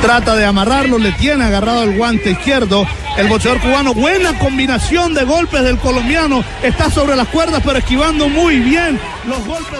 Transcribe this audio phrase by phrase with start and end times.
[0.00, 2.86] Trata de amarrarlo, le tiene agarrado el guante izquierdo.
[3.16, 6.44] El boxeador cubano, buena combinación de golpes del colombiano.
[6.62, 9.78] Está sobre las cuerdas, pero esquivando muy bien los golpes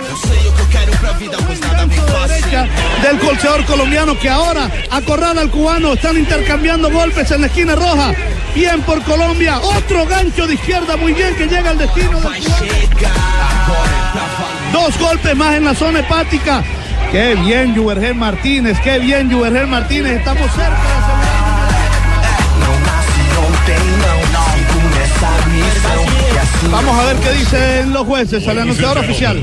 [3.03, 5.93] del, boxeador colombiano que ahora acorrala al cubano.
[5.93, 8.13] Están intercambiando golpes en la esquina roja.
[8.55, 9.61] Bien por Colombia.
[9.61, 12.43] Otro gancho de izquierda muy bien que llega al destino del
[14.73, 16.65] Dos golpes más en la zona hepática.
[17.11, 18.79] Qué bien, Juvergel Martínez.
[18.85, 20.19] Qué bien, Juvergel Martínez.
[20.19, 21.09] Estamos cerca de
[26.71, 29.43] Vamos a ver qué dicen los jueces al anunciador oficial.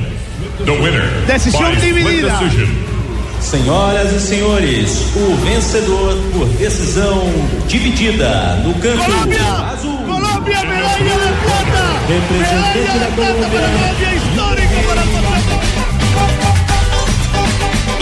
[1.27, 2.39] Decisión dividida.
[3.41, 7.21] Senhoras e senhores, o vencedor por decisão
[7.67, 9.97] dividida no canto Colombia, azul.
[9.97, 11.83] Colombia, medalla de plata.
[12.09, 13.79] Representante da Plata para Colômbia.
[13.79, 15.24] Colombia, histórico para.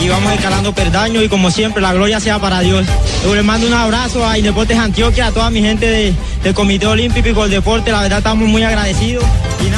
[0.04, 2.86] Y vamos escalando perdaño y como siempre la gloria sea para Dios.
[3.23, 6.86] Yo les mando un abrazo a Indeportes Antioquia, a toda mi gente de- del Comité
[6.88, 9.23] Olímpico del Deporte, la verdad estamos muy agradecidos
[9.66, 9.70] y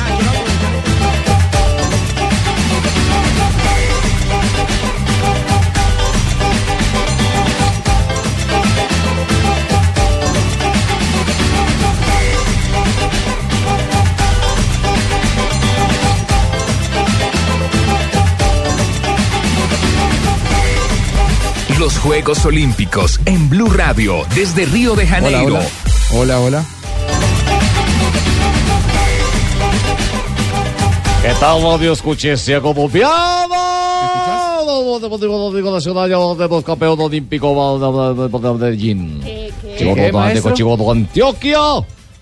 [21.85, 25.59] Los Juegos Olímpicos en Blue Radio desde Río de Janeiro.
[25.59, 25.59] Hola,
[26.09, 26.39] hola.
[26.39, 26.65] Hola, hola.
[31.21, 34.57] ¿Qué tal, radio escuchencia colombiana?
[34.99, 39.21] Deportivo Olímpico Nacional, ya tenemos campeón olímpico de- de- de Medellín.
[39.77, 39.93] Chico
[40.75, 41.59] de Antioquia.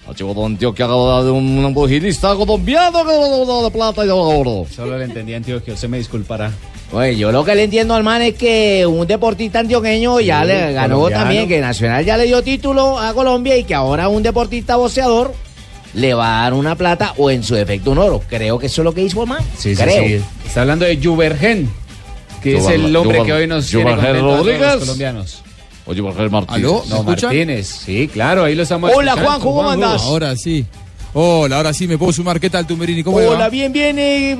[0.05, 3.13] De Antioquia, de un pugilista colombiano que
[3.63, 4.65] de plata y de oro.
[4.69, 6.51] Solo le entendí Antioquia, usted me disculpará.
[6.93, 10.73] Oye, yo lo que le entiendo al man es que un deportista antioqueño ya le
[10.73, 11.23] ganó colombiano.
[11.23, 15.33] también, que Nacional ya le dio título a Colombia y que ahora un deportista boxeador
[15.95, 18.21] le va a dar una plata o en su defecto un oro.
[18.29, 19.41] Creo que eso es lo que hizo el man.
[19.57, 20.03] Sí, sí, Creo.
[20.03, 20.21] sí.
[20.45, 21.67] Está hablando de Juvergen,
[22.43, 24.61] que es el hombre que hoy nos tiene Juvergen contento a Rodríguez.
[24.73, 25.43] los colombianos.
[25.85, 26.63] Oye, Jorge Martínez.
[26.63, 26.83] ¿Aló?
[26.83, 27.29] ¿Me No, escuchan?
[27.29, 30.01] Martínez, sí, claro, ahí lo estamos Hola, escuchando, Juanjo, ¿cómo andás?
[30.03, 30.65] Ahora sí.
[31.15, 32.39] Hola, ahora sí me puedo sumar.
[32.39, 33.03] ¿Qué tal, Tumerini?
[33.03, 33.29] ¿Cómo va?
[33.29, 34.35] Hola, bien, bien, eh,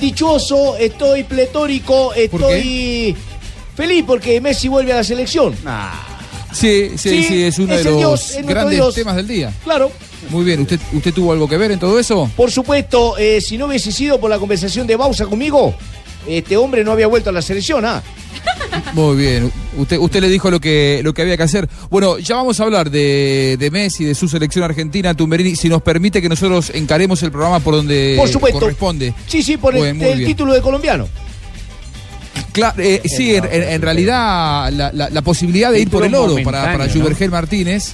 [0.00, 3.16] dichoso, estoy pletórico, estoy
[3.76, 5.54] feliz porque Messi vuelve a la selección.
[6.52, 8.94] Sí, sí, Sí, sí, es uno es de los Dios, grandes Dios.
[8.94, 9.52] temas del día.
[9.62, 9.92] Claro.
[10.30, 12.28] Muy bien, ¿usted, usted tuvo algo que ver en todo eso?
[12.36, 15.74] Por supuesto, eh, si no hubiese sido por la conversación de Bausa conmigo,
[16.28, 18.02] este hombre no había vuelto a la selección, ¿ah?
[18.94, 21.68] Muy bien, usted, usted le dijo lo que, lo que había que hacer.
[21.90, 25.82] Bueno, ya vamos a hablar de, de Messi, de su selección argentina, Tumberini, si nos
[25.82, 28.60] permite que nosotros encaremos el programa por donde Por supuesto.
[28.60, 29.12] corresponde.
[29.26, 31.08] Sí, sí, por el, título de colombiano.
[32.52, 36.14] Cla- eh, sí, en, en- en realidad la, la- la posibilidad de ir por el
[36.14, 36.88] oro para, para.
[36.88, 37.92] Juvergel Martínez.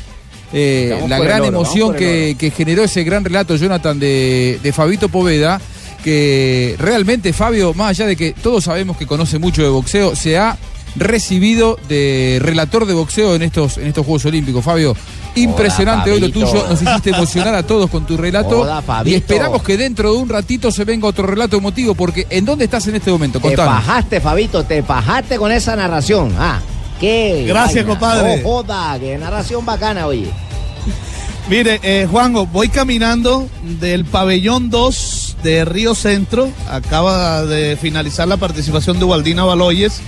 [0.53, 5.09] eh, la gran oro, emoción que, que generó ese gran relato, Jonathan, de, de Fabito
[5.09, 5.61] Poveda,
[6.05, 10.37] que realmente Fabio, más allá de que todos sabemos que conoce mucho de boxeo, se
[10.37, 10.59] ha
[10.97, 14.63] recibido de relator de boxeo en estos, en estos Juegos Olímpicos.
[14.63, 14.95] Fabio,
[15.35, 19.63] impresionante hoy lo tuyo, nos hiciste emocionar a todos con tu relato Hola, y esperamos
[19.63, 22.97] que dentro de un ratito se venga otro relato emotivo, porque ¿en dónde estás en
[22.97, 23.39] este momento?
[23.39, 23.75] Te Contanos.
[23.75, 26.35] pajaste, Fabito, te pajaste con esa narración.
[26.39, 26.61] Ah,
[27.01, 27.47] qué.
[27.49, 27.89] Gracias, vaina.
[27.89, 28.43] compadre.
[28.43, 30.29] Joda, qué narración bacana, oye.
[31.49, 33.49] Mire, eh, Juanjo, voy caminando
[33.81, 36.51] del pabellón 2 de Río Centro.
[36.69, 40.01] Acaba de finalizar la participación de Waldina Baloyes.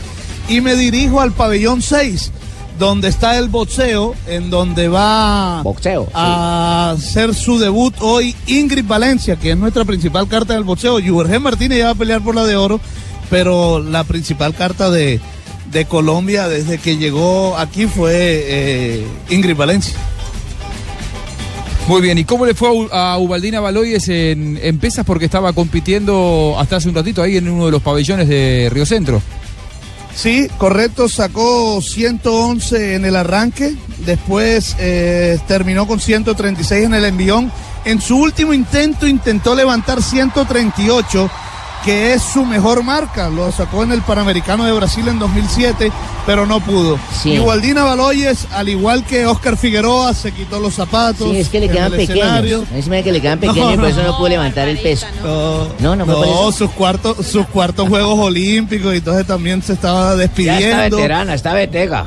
[0.48, 2.30] Y me dirijo al pabellón 6,
[2.78, 6.08] donde está el boxeo, en donde va Boxeo.
[6.14, 11.00] a hacer su debut hoy Ingrid Valencia, que es nuestra principal carta del boxeo.
[11.04, 12.80] Juvergen Martínez ya va a pelear por la de oro,
[13.28, 15.20] pero la principal carta de,
[15.72, 19.94] de Colombia desde que llegó aquí fue eh, Ingrid Valencia.
[21.88, 25.06] Muy bien, ¿y cómo le fue a Ubaldina Baloyes en, en pesas?
[25.06, 28.84] Porque estaba compitiendo hasta hace un ratito ahí en uno de los pabellones de Río
[28.84, 29.22] Centro.
[30.16, 37.52] Sí, correcto, sacó 111 en el arranque, después eh, terminó con 136 en el envión.
[37.84, 41.30] En su último intento intentó levantar 138,
[41.86, 43.30] que es su mejor marca.
[43.30, 45.90] Lo sacó en el Panamericano de Brasil en 2007,
[46.26, 46.98] pero no pudo.
[47.22, 47.34] Sí.
[47.34, 51.30] Y Waldina Baloyes, al igual que Oscar Figueroa, se quitó los zapatos.
[51.30, 52.64] Sí, es que le quedan pequeños.
[52.86, 55.06] Da que le quedan pequeños y por eso no pudo levantar el peso.
[55.22, 60.16] No, No, no sus cuartos, sus cuartos Juegos Olímpicos y entonces también se estaba Ya
[60.16, 60.66] despidiendo.
[60.66, 62.06] está veterana, está vetega.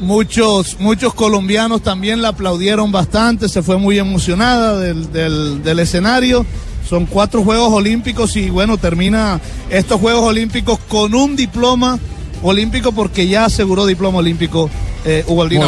[0.00, 6.46] Muchos, muchos colombianos también la aplaudieron bastante, se fue muy emocionada del, del- del escenario.
[6.88, 9.40] Son cuatro Juegos Olímpicos y bueno, termina
[9.70, 11.98] estos Juegos Olímpicos con un diploma
[12.42, 14.70] olímpico porque ya aseguró diploma olímpico
[15.04, 15.66] eh, Ubaldina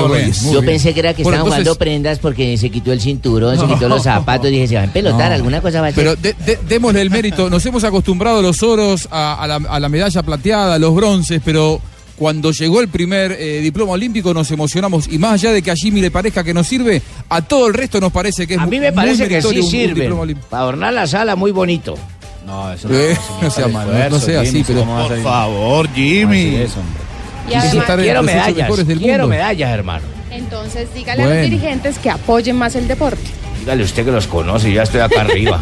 [0.52, 3.58] Yo pensé que era que Bueno, estaban entonces- jugando prendas porque se quitó el cinturón,
[3.58, 4.50] se quitó los zapatos.
[4.50, 5.34] Dije, se va a empelotar, No.
[5.37, 5.93] alguna cosa va a.
[5.93, 7.49] Pero de- de- démosle el mérito.
[7.50, 10.94] Nos hemos acostumbrado a los oros, a, a la, a la medalla plateada, a los
[10.94, 11.81] bronces, pero
[12.20, 15.08] cuando llegó el primer eh, diploma olímpico nos emocionamos.
[15.11, 17.00] Y más allá de que a Jimmy le parezca que nos sirve,
[17.31, 20.02] a todo el resto nos parece que es a mí me parece que sí sirve.
[20.02, 20.46] diploma olímpico.
[20.50, 21.96] Para adornar la sala, muy bonito.
[22.44, 26.56] No, eso Eh, no, no sea malo, no, no sea así, pero Por favor, Jimmy.
[26.56, 27.00] Eso, hombre.
[27.49, 29.28] Y además- Quiero medallas, del quiero mundo.
[29.28, 30.05] medallas, hermano.
[30.31, 33.22] Entonces, dígale a los dirigentes que apoyen más el deporte.
[33.61, 35.58] Dígale usted que los conoce, yo ya estoy acá arriba.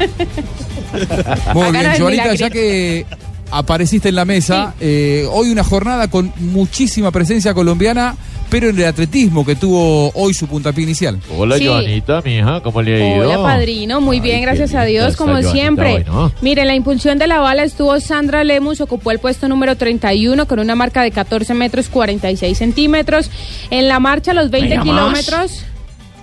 [1.55, 3.07] Muy bien, Joanita, ya que
[3.51, 8.15] apareciste en la mesa, eh, hoy una jornada con muchísima presencia colombiana,
[8.51, 11.21] pero en el atletismo que tuvo hoy su puntapié inicial.
[11.37, 11.67] Hola, Sí.
[11.67, 13.29] Joanita, mi hija, ¿cómo le ha ido?
[13.31, 14.01] Hola, padrino.
[14.01, 15.95] Muy Ay, bien, gracias a Dios, como Joanita siempre.
[15.97, 16.33] hoy, ¿no?
[16.41, 20.47] Mire, en la impulsión de la bala estuvo Sandra Lemus, ocupó el puesto número 31
[20.49, 23.31] con una marca de 14 metros 46 centímetros.
[23.71, 24.85] En la marcha, los 20 llamas?
[24.87, 25.65] kilómetros.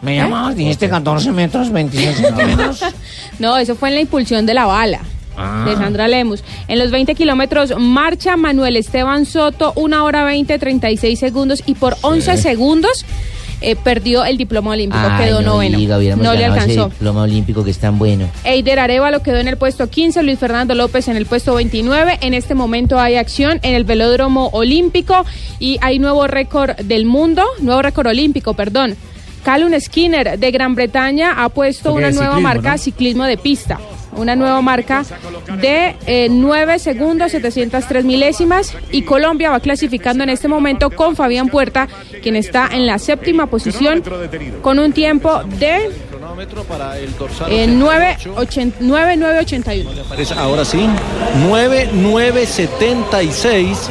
[0.02, 0.56] ¿Me llamas?
[0.56, 2.80] Dijiste 14 metros, 26 centímetros.
[3.40, 5.00] No, eso fue en la impulsión de la bala.
[5.38, 5.66] Ah.
[5.68, 6.44] De Sandra Lemus.
[6.68, 11.96] En los 20 kilómetros marcha Manuel Esteban Soto, una hora 20, 36 segundos y por
[12.02, 13.06] 11 segundos
[13.62, 15.78] eh, perdió el diploma olímpico, Ay, quedó no noveno.
[15.78, 16.90] diga, no le ganado ese alcanzó.
[16.90, 18.28] diploma olímpico que es tan bueno.
[18.44, 22.20] Eider Arevalo quedó en el puesto 15, Luis Fernando López en el puesto 29.
[22.22, 25.26] En este momento hay acción en el velódromo olímpico
[25.60, 28.96] y hay nuevo récord del mundo, nuevo récord olímpico, perdón.
[29.44, 32.78] Callum Skinner de Gran Bretaña ha puesto Porque una nueva ciclismo, marca ¿no?
[32.80, 33.80] ciclismo de pista.
[34.18, 35.04] Una nueva marca
[35.62, 41.50] de eh, 9 segundos 703 milésimas y Colombia va clasificando en este momento con Fabián
[41.50, 41.88] Puerta,
[42.24, 44.02] quien está en la séptima posición
[44.62, 45.90] con un tiempo de
[47.50, 49.86] eh, 9.981.
[50.10, 50.88] Parece- Ahora sí,
[51.50, 53.90] 9976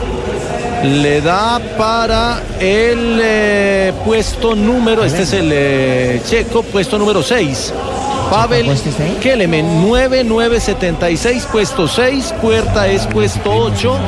[0.85, 7.73] le da para el eh, puesto número, este es el eh, checo, puesto número 6.
[8.31, 8.71] Pavel?
[9.21, 13.99] Kelemen, 9976, puesto 6, Puerta es puesto 8.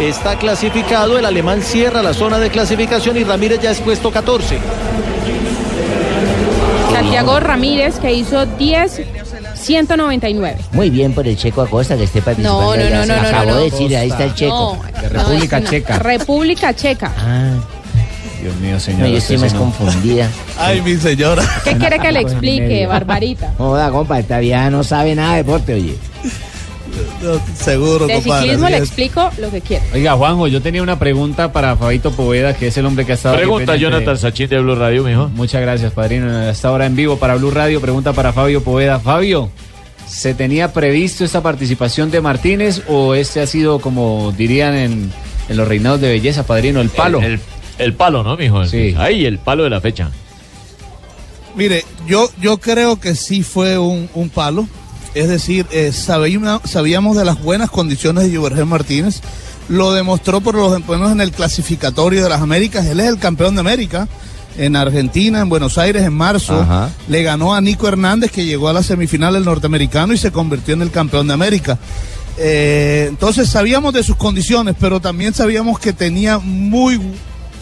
[0.00, 4.58] Está clasificado, el alemán cierra la zona de clasificación y Ramírez ya es puesto 14.
[6.92, 9.02] Santiago Ramírez, que hizo 10,
[9.54, 10.58] 199.
[10.72, 12.62] Muy bien por el Checo Acosta que esté participando.
[12.62, 14.78] No, no, no, no, no, Acabo no, de decir, ahí está el Checo.
[14.94, 15.98] No, De no, República Checa.
[15.98, 17.12] República Checa.
[17.16, 17.54] Ah,
[18.42, 19.00] Dios mío, señor.
[19.02, 20.28] no, yo estoy más confundida.
[20.58, 21.42] Ay, mi señora.
[21.64, 22.86] ¿Qué quiere que le explique.
[22.86, 23.54] Barbarita?
[23.56, 25.96] Joda, compa, esta vieja no sabe nada de deporte, oye.
[27.22, 28.42] No, Seguro, De compadre.
[28.42, 29.84] ciclismo le explico lo que quiero.
[29.94, 33.14] Oiga, Juanjo, yo tenía una pregunta para Fabito Poveda, que es el hombre que ha
[33.14, 33.34] estado.
[33.36, 35.28] aquí Pregunta de- Jonathan Sachin de Blue Radio, mijo.
[35.30, 36.30] Muchas gracias, padrino.
[36.48, 37.80] Hasta ahora en vivo para Blue Radio.
[37.80, 38.98] Pregunta para Fabio Poveda.
[39.00, 39.48] Fabio,
[40.06, 45.12] ¿se tenía previsto esta participación de Martínez o este ha sido, como dirían en,
[45.48, 47.20] en los reinados de belleza, padrino, el palo?
[47.20, 47.40] El, el-
[47.84, 48.64] el palo, ¿no, mijo?
[48.66, 48.94] Sí.
[48.96, 50.10] Ahí, el palo de la fecha.
[51.54, 54.66] Mire, yo, yo creo que sí fue un, un palo.
[55.14, 59.20] Es decir, eh, sabíamos, sabíamos de las buenas condiciones de Juvergen Martínez.
[59.68, 62.86] Lo demostró por los menos en el clasificatorio de las Américas.
[62.86, 64.08] Él es el campeón de América
[64.56, 66.60] en Argentina, en Buenos Aires, en marzo.
[66.60, 66.90] Ajá.
[67.08, 70.74] Le ganó a Nico Hernández, que llegó a la semifinal del norteamericano y se convirtió
[70.74, 71.78] en el campeón de América.
[72.38, 77.00] Eh, entonces sabíamos de sus condiciones, pero también sabíamos que tenía muy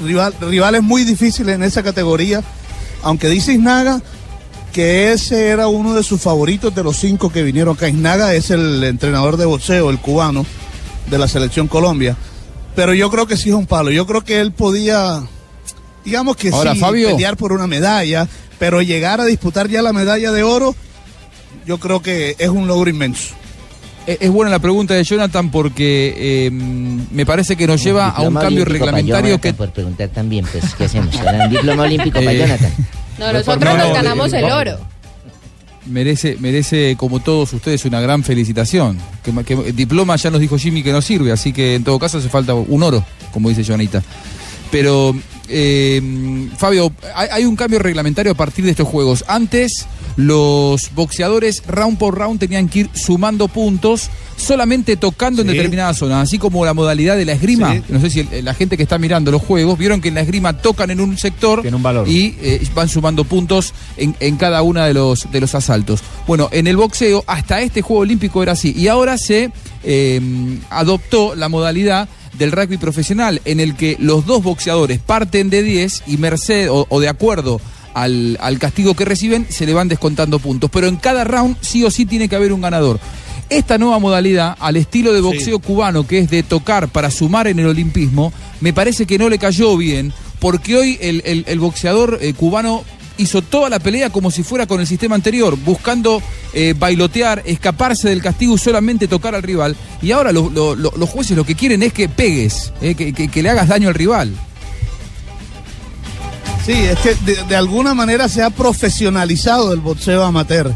[0.02, 2.42] rival- rivales muy difíciles en esa categoría.
[3.02, 4.00] Aunque dice Isnaga
[4.73, 7.88] que ese era uno de sus favoritos de los cinco que vinieron acá.
[7.88, 10.47] Isnaga es el entrenador de boxeo, el cubano
[11.11, 12.16] de la selección Colombia.
[12.76, 13.90] Pero yo creo que sí es un palo.
[13.90, 15.23] Yo creo que él podía,
[16.04, 17.11] digamos que Ahora, sí, Fabio.
[17.11, 18.28] pelear por una medalla,
[18.61, 20.76] pero llegar a disputar ya la medalla de oro,
[21.66, 23.35] yo creo que es un logro inmenso.
[24.07, 28.23] Eh, Es buena la pregunta de Jonathan porque eh, me parece que nos lleva a
[28.23, 29.52] un cambio reglamentario que...
[29.54, 31.14] Por preguntar también, pues, ¿qué hacemos?
[31.16, 32.73] ¿Era un diploma olímpico para Eh, Jonathan?
[33.19, 34.59] No, nosotros no, nos no, ganamos eh, el vamos.
[34.61, 34.78] oro.
[35.87, 38.99] merece, merece, como todos ustedes, una gran felicitación.
[39.23, 41.99] Que, que el diploma ya nos dijo Jimmy que no sirve, así que en todo
[41.99, 44.02] caso hace falta un oro, como dice Joanita.
[44.70, 45.14] Pero,
[45.48, 49.24] eh, Fabio, hay, hay un cambio reglamentario a partir de estos juegos.
[49.26, 49.86] Antes,
[50.16, 56.22] los boxeadores round por round tenían que ir sumando puntos solamente tocando en determinadas zonas,
[56.22, 57.74] así como la modalidad de la esgrima.
[57.74, 57.82] Sí.
[57.88, 60.22] No sé si el- la gente que está mirando los juegos vieron que en la
[60.22, 62.08] esgrima tocan en un sector Tiene un valor.
[62.08, 66.00] y eh, van sumando puntos en, en cada uno de los, de los asaltos.
[66.26, 68.72] Bueno, en el boxeo, hasta este Juego Olímpico era así.
[68.76, 69.50] Y ahora se
[69.84, 70.20] eh,
[70.70, 72.08] adoptó la modalidad
[72.40, 76.87] del rugby profesional, en el que los dos boxeadores parten de 10 y merced o,
[76.88, 77.61] o de acuerdo
[77.94, 80.70] al, al castigo que reciben, se le van descontando puntos.
[80.73, 82.99] Pero en cada round sí o sí tiene que haber un ganador.
[83.49, 87.59] Esta nueva modalidad, al estilo de boxeo cubano, que es de tocar para sumar en
[87.59, 92.18] el olimpismo, me parece que no le cayó bien, porque hoy el, el- el boxeador
[92.23, 92.85] eh, cubano
[93.20, 96.22] hizo toda la pelea como si fuera con el sistema anterior, buscando
[96.52, 99.76] eh, bailotear, escaparse del castigo y solamente tocar al rival.
[100.02, 103.42] Y ahora lo- lo- lo- los jueces lo que quieren es que pegues, eh, que,
[103.42, 104.32] le hagas daño al rival.
[106.64, 107.14] Sí, es que
[107.48, 110.72] de, alguna manera se ha profesionalizado el boxeo amateur.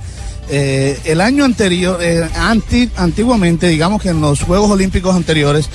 [0.50, 1.98] Eh, el año anterior,
[2.36, 5.68] anti- antiguamente, digamos que en los Juegos Olímpicos anteriores,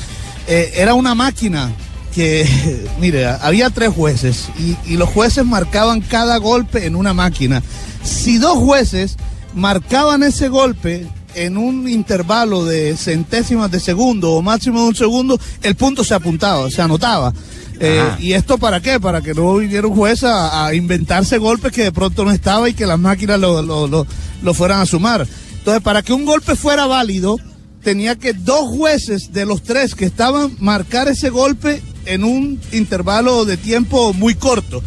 [0.48, 1.72] era una máquina
[2.14, 7.62] que, mire, había tres jueces y, y los jueces marcaban cada golpe en una máquina.
[8.04, 9.18] Si dos jueces
[9.54, 15.40] marcaban ese golpe en un intervalo de centésimas de segundo o máximo de un segundo,
[15.62, 17.34] el punto se apuntaba, se anotaba.
[17.82, 18.04] Eh.
[18.20, 19.00] ¿Y esto para qué?
[19.00, 22.68] Para que no viniera un juez a, a inventarse golpes que de pronto no estaba
[22.68, 24.06] y que las máquinas lo, lo- lo-
[24.42, 25.26] lo fueran a sumar.
[25.60, 27.38] Entonces, para que un golpe fuera válido,
[27.84, 33.46] tenía que dos jueces de los tres que estaban marcar ese golpe en un intervalo
[33.46, 34.82] de tiempo muy corto.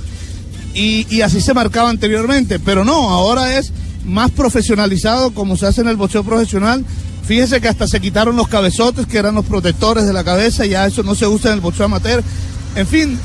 [0.74, 3.72] Y, y así se marcaba anteriormente, pero no, ahora es
[4.04, 6.84] más profesionalizado como se hace en el boxeo profesional.
[7.24, 10.86] Fíjese que hasta se quitaron los cabezotes, que eran los protectores de la cabeza, ya
[10.86, 12.22] eso no se usa en el boxeo amateur.
[12.74, 13.18] En fin,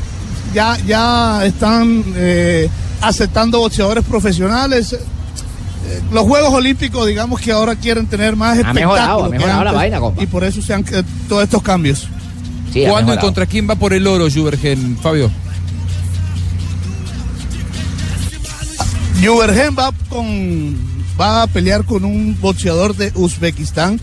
[0.54, 2.70] ya, ya están eh,
[3.01, 4.94] aceptando boxeadores profesionales.
[4.94, 9.72] Eh, Los Juegos Olímpicos, digamos que ahora quieren tener más Ha mejorado, ha mejorado la
[9.72, 10.22] vaina, compa.
[10.22, 12.08] Y por eso se han eh, todos estos cambios.
[12.77, 15.31] Sí, ¿Cuándo y contra quién va por el oro, Juvergen, Fabio?
[19.19, 20.77] Yubergen va con
[21.19, 24.00] va a pelear con un boxeador de Uzbekistán.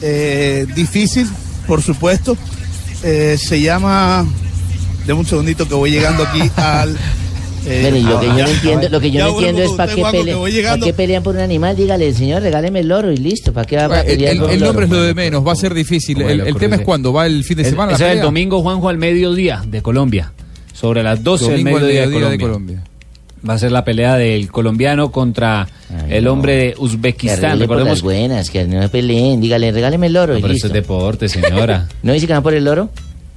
[0.00, 1.28] Eh, difícil
[1.66, 2.36] por supuesto.
[3.02, 4.26] Eh, se llama
[5.06, 6.96] Deme un segundito que voy llegando aquí al
[7.66, 9.90] eh, lo que yo ya, no entiendo, lo que yo ya no entiendo es para
[9.90, 10.86] qué, que ¿para llegando.
[10.86, 11.76] qué pelean por un animal.
[11.76, 13.52] Dígale, señor, regáleme el loro y listo.
[13.52, 14.66] ¿Para qué va a El, pelear el- el loro?
[14.66, 16.16] nombre es lo de menos, va a ser difícil.
[16.16, 16.84] ¿Cómo El, el tema es ese?
[16.86, 17.92] cuándo, va el fin de Es- semana.
[17.94, 20.32] ese la es el domingo, Juanjo, al mediodía de Colombia.
[20.72, 22.76] Sobre las 12 del Domingo al mediodía, de, mediodía Colombia.
[22.76, 22.84] de Colombia.
[23.48, 25.68] Va a ser la pelea del colombiano contra
[26.08, 27.52] el hombre de Que Uzbekistán.
[27.52, 29.40] por Recordemos las buenas, que no peleen.
[29.40, 30.66] Dígale, regáleme el loro No, y pero listo.
[30.66, 31.86] eso es deporte, señora.
[32.02, 32.90] ¿No dice que van por el loro?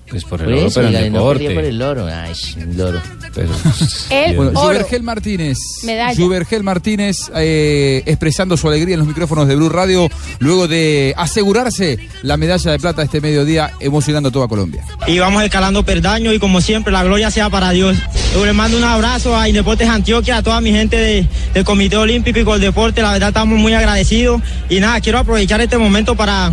[0.10, 1.44] Pues por el Por oro, eso, pero dígale, no deporte.
[1.44, 2.08] pelee por el loro.
[2.08, 3.00] Ay, un loro.
[3.34, 3.54] Pero-
[4.10, 4.60] El Bueno, oro.
[4.80, 5.58] Juvergel Martínez.
[5.84, 6.16] Medalla.
[6.16, 10.10] Juvergel Martínez eh, expresando su alegría en los micrófonos de Blue Radio
[10.40, 14.84] luego de asegurarse la medalla de plata este mediodía, emocionando a toda Colombia.
[15.08, 17.98] Y vamos escalando perdaño y como siempre la gloria sea para Dios.
[18.34, 21.98] Yo le mando un abrazo a Indeportes Antioquia, a toda mi gente de- del Comité
[21.98, 24.42] Olímpico y con deporte, la verdad estamos muy agradecidos.
[24.70, 26.52] Y nada, quiero aprovechar este momento para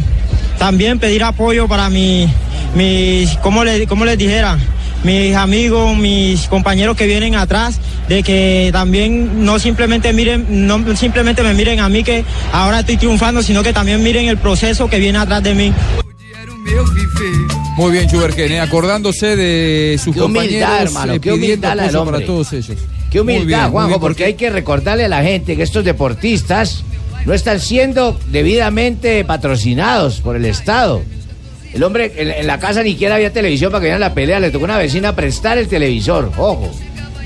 [0.59, 2.29] también pedir apoyo para mi,
[2.75, 4.59] mis, ¿cómo, le, cómo les dijera?
[5.05, 11.43] Mis amigos, mis compañeros que vienen atrás, de que también no simplemente miren, no simplemente
[11.43, 14.99] me miren a mí que ahora estoy triunfando, sino que también miren el proceso que
[14.99, 15.73] viene atrás de mí.
[17.77, 21.83] Muy bien, eh, acordándose de sus Qué humildad, compañeros, hermano, eh, qué pidiendo humildad la
[21.85, 22.27] del para hombre.
[22.27, 22.77] todos ellos.
[23.11, 26.83] Qué humildad, bien, Juanjo, bien, porque hay que recordarle a la gente que estos deportistas
[27.25, 31.03] no están siendo debidamente patrocinados por el Estado.
[31.73, 34.41] El hombre en, en la casa ni siquiera había televisión para que vieran la pelea,
[34.41, 36.71] le tocó a una vecina prestar el televisor, ojo.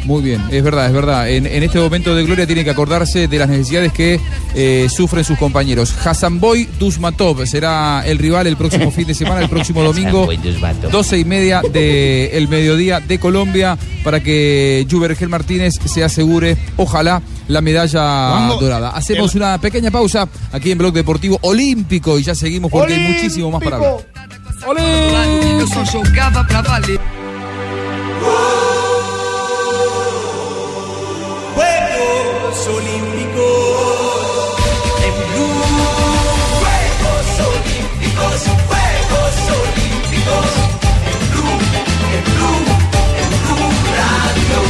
[0.04, 1.30] Muy bien, es verdad, es verdad.
[1.30, 4.18] En, en este momento de gloria tiene que acordarse de las necesidades que
[4.54, 5.94] eh, sufren sus compañeros.
[6.04, 10.90] Hasanboy Dusmatov será el rival el próximo fin de semana, el próximo domingo, Hasanboy Dusmatov.
[10.90, 17.61] 12 y media del mediodía de Colombia, para que Juvergel Martínez se asegure, ojalá, la
[17.61, 18.90] medalla dorada.
[18.90, 23.50] Hacemos una pequeña pausa aquí en Blog Deportivo Olímpico y ya seguimos porque hay muchísimo
[23.52, 24.12] más para hablar.
[24.64, 27.00] Eu só jogava pra valer.
[31.54, 33.40] Juegos Olímpicos
[35.02, 35.62] en Blue.
[36.61, 38.38] Juegos Olímpicos,
[38.69, 40.50] Juegos Olímpicos
[41.11, 41.59] en Blue,
[42.14, 42.62] en Blue,
[43.19, 44.61] en Blue Radio.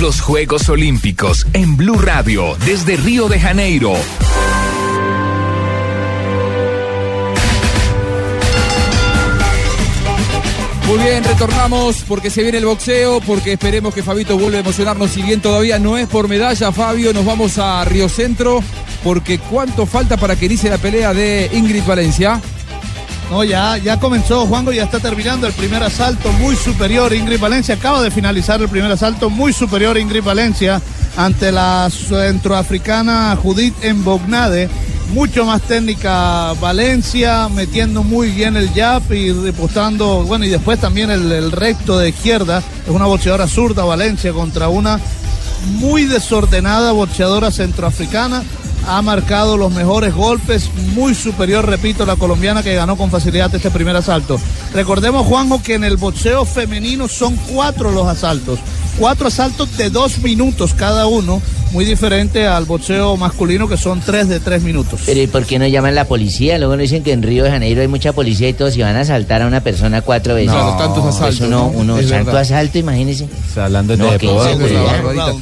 [0.00, 3.94] los Juegos Olímpicos en Blue Radio desde Río de Janeiro.
[10.88, 15.10] Muy bien, retornamos porque se viene el boxeo, porque esperemos que Fabito vuelva a emocionarnos.
[15.10, 18.62] Si bien todavía no es por medalla, Fabio, nos vamos a Río Centro,
[19.04, 22.40] porque ¿cuánto falta para que inicie la pelea de Ingrid Valencia?
[23.30, 27.74] No, ya, ya comenzó, Juanjo, ya está terminando el primer asalto, muy superior Ingrid Valencia,
[27.74, 30.80] acaba de finalizar el primer asalto, muy superior Ingrid Valencia
[31.18, 34.70] ante la centroafricana Judith Embognade,
[35.08, 41.10] mucho más técnica Valencia, metiendo muy bien el jab y repostando, bueno, y después también
[41.10, 45.00] el, el recto de izquierda, es una boxeadora zurda Valencia contra una
[45.66, 48.42] muy desordenada boxeadora centroafricana.
[48.86, 53.70] Ha marcado los mejores golpes, muy superior, repito, la colombiana que ganó con facilidad este
[53.70, 54.40] primer asalto.
[54.72, 58.58] Recordemos, Juanjo, que en el boxeo femenino son cuatro los asaltos,
[58.98, 64.28] cuatro asaltos de dos minutos cada uno, muy diferente al boxeo masculino que son tres
[64.28, 65.00] de tres minutos.
[65.06, 66.58] Pero ¿y por qué no llaman la policía?
[66.58, 68.96] Luego nos dicen que en Río de Janeiro hay mucha policía y todos y van
[68.96, 70.52] a asaltar a una persona cuatro veces.
[70.52, 71.78] No, tantos asaltos, Pues uno, ¿no?
[71.78, 72.40] uno Es tanto verdad.
[72.42, 73.28] asalto, imagínese.
[73.56, 75.34] hablando No, de inseguridad.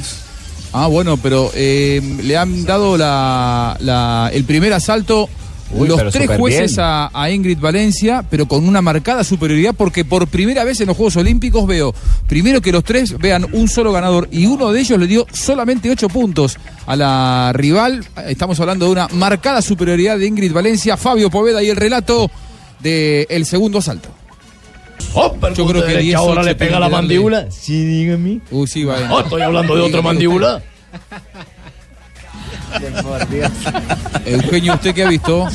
[0.73, 5.29] Ah, bueno, pero eh, le han dado la, la- el primer asalto
[5.73, 10.29] Uy, los tres jueces a, a Ingrid Valencia, pero con una marcada superioridad, porque por
[10.29, 11.95] primera vez en los Juegos Olímpicos veo,
[12.27, 15.91] primero que los tres vean un solo ganador y uno de ellos le dio solamente
[15.91, 16.57] ocho puntos
[16.87, 18.05] a la rival.
[18.27, 22.31] Estamos hablando de una marcada superioridad de Ingrid Valencia, Fabio Poveda y el relato
[22.81, 24.11] del segundo asalto.
[25.55, 27.51] Yo creo que derecha 10, ahora 8 le pega la mandíbula.
[27.51, 28.41] Sí, dígame.
[28.51, 28.97] Uy, sí, va.
[29.11, 30.63] Oh, estoy hablando de otra mandíbula.
[34.25, 35.47] Eugenio, ¿usted qué ha visto?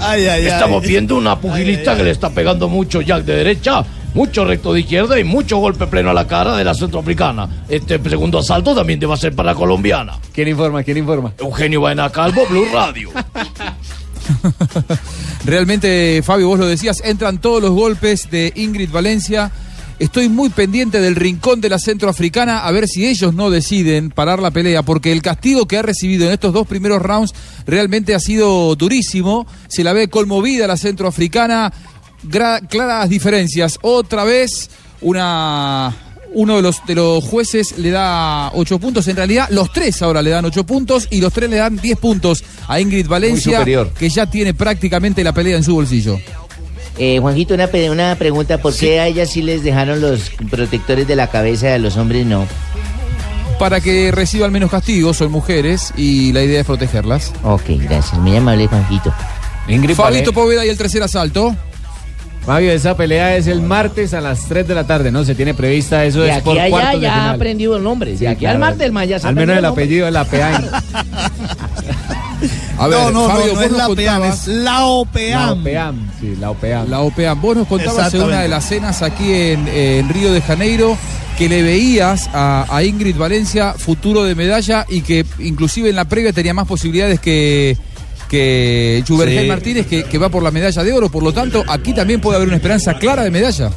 [0.00, 4.44] Ay, ay, Estamos viendo una pugilista que le está pegando mucho jack de derecha, mucho
[4.44, 7.64] recto de izquierda y mucho golpe pleno a la cara de la centroafricana.
[7.68, 10.18] Este segundo asalto también debe ser para la colombiana.
[10.32, 10.82] ¿Quién informa?
[10.82, 11.32] ¿Quién informa?
[11.38, 13.10] Eugenio Baena Calvo, Blue Radio.
[15.44, 19.52] Realmente, Fabio, vos lo decías, entran todos los golpes de Ingrid Valencia.
[19.98, 24.40] Estoy muy pendiente del rincón de la centroafricana a ver si ellos no deciden parar
[24.40, 27.32] la pelea, porque el castigo que ha recibido en estos dos primeros rounds
[27.66, 29.46] realmente ha sido durísimo.
[29.68, 31.72] Se la ve conmovida la centroafricana,
[32.68, 33.78] claras diferencias.
[33.80, 34.68] Otra vez,
[35.00, 35.96] una
[36.34, 39.08] uno de los, de los jueces le da ocho puntos.
[39.08, 41.98] En realidad, los tres ahora le dan ocho puntos y los tres le dan 10
[41.98, 43.64] puntos a Ingrid Valencia,
[43.98, 46.18] que ya tiene prácticamente la pelea en su bolsillo.
[46.98, 48.58] Eh, Juanjito, una, una pregunta.
[48.58, 51.96] ¿Por qué a ellas sí les dejaron los protectores de la cabeza y a los
[51.96, 52.46] hombres no?
[53.58, 57.32] Para que reciban menos castigo, son mujeres y la idea es protegerlas.
[57.42, 58.14] Ok, gracias.
[58.20, 59.12] Muy amable, Juanjito.
[59.68, 61.54] Ingrid Fabito Vale- Poveda y el tercer asalto.
[62.44, 65.24] Fabio, esa pelea es el martes a las 3 de la tarde, ¿no?
[65.24, 67.34] Se tiene prevista eso De es aquí por allá cuartos de ya ha final.
[67.34, 68.10] aprendido el nombre.
[68.12, 68.54] De Sí, aquí claro.
[68.54, 70.70] al martes el man ya se Al menos el apellido de la PEAN.
[72.86, 75.60] A ver, no, no, Fabio, no, es la PEAM, contabas- es la La OPEAM.
[75.60, 76.90] OPEAM, sí, la OPEAM.
[76.90, 77.40] La OPEAM.
[77.40, 80.96] Vos nos contabas en una de las cenas aquí en, en Río de Janeiro
[81.38, 86.06] que le veías a, a Ingrid Valencia futuro de medalla y que inclusive en la
[86.06, 87.76] previa tenía más posibilidades que,
[88.28, 89.48] que Jubergen Sí.
[89.48, 91.10] Martínez, que, que va por la medalla de oro.
[91.10, 93.70] Por lo tanto, aquí también puede haber una esperanza clara de medalla.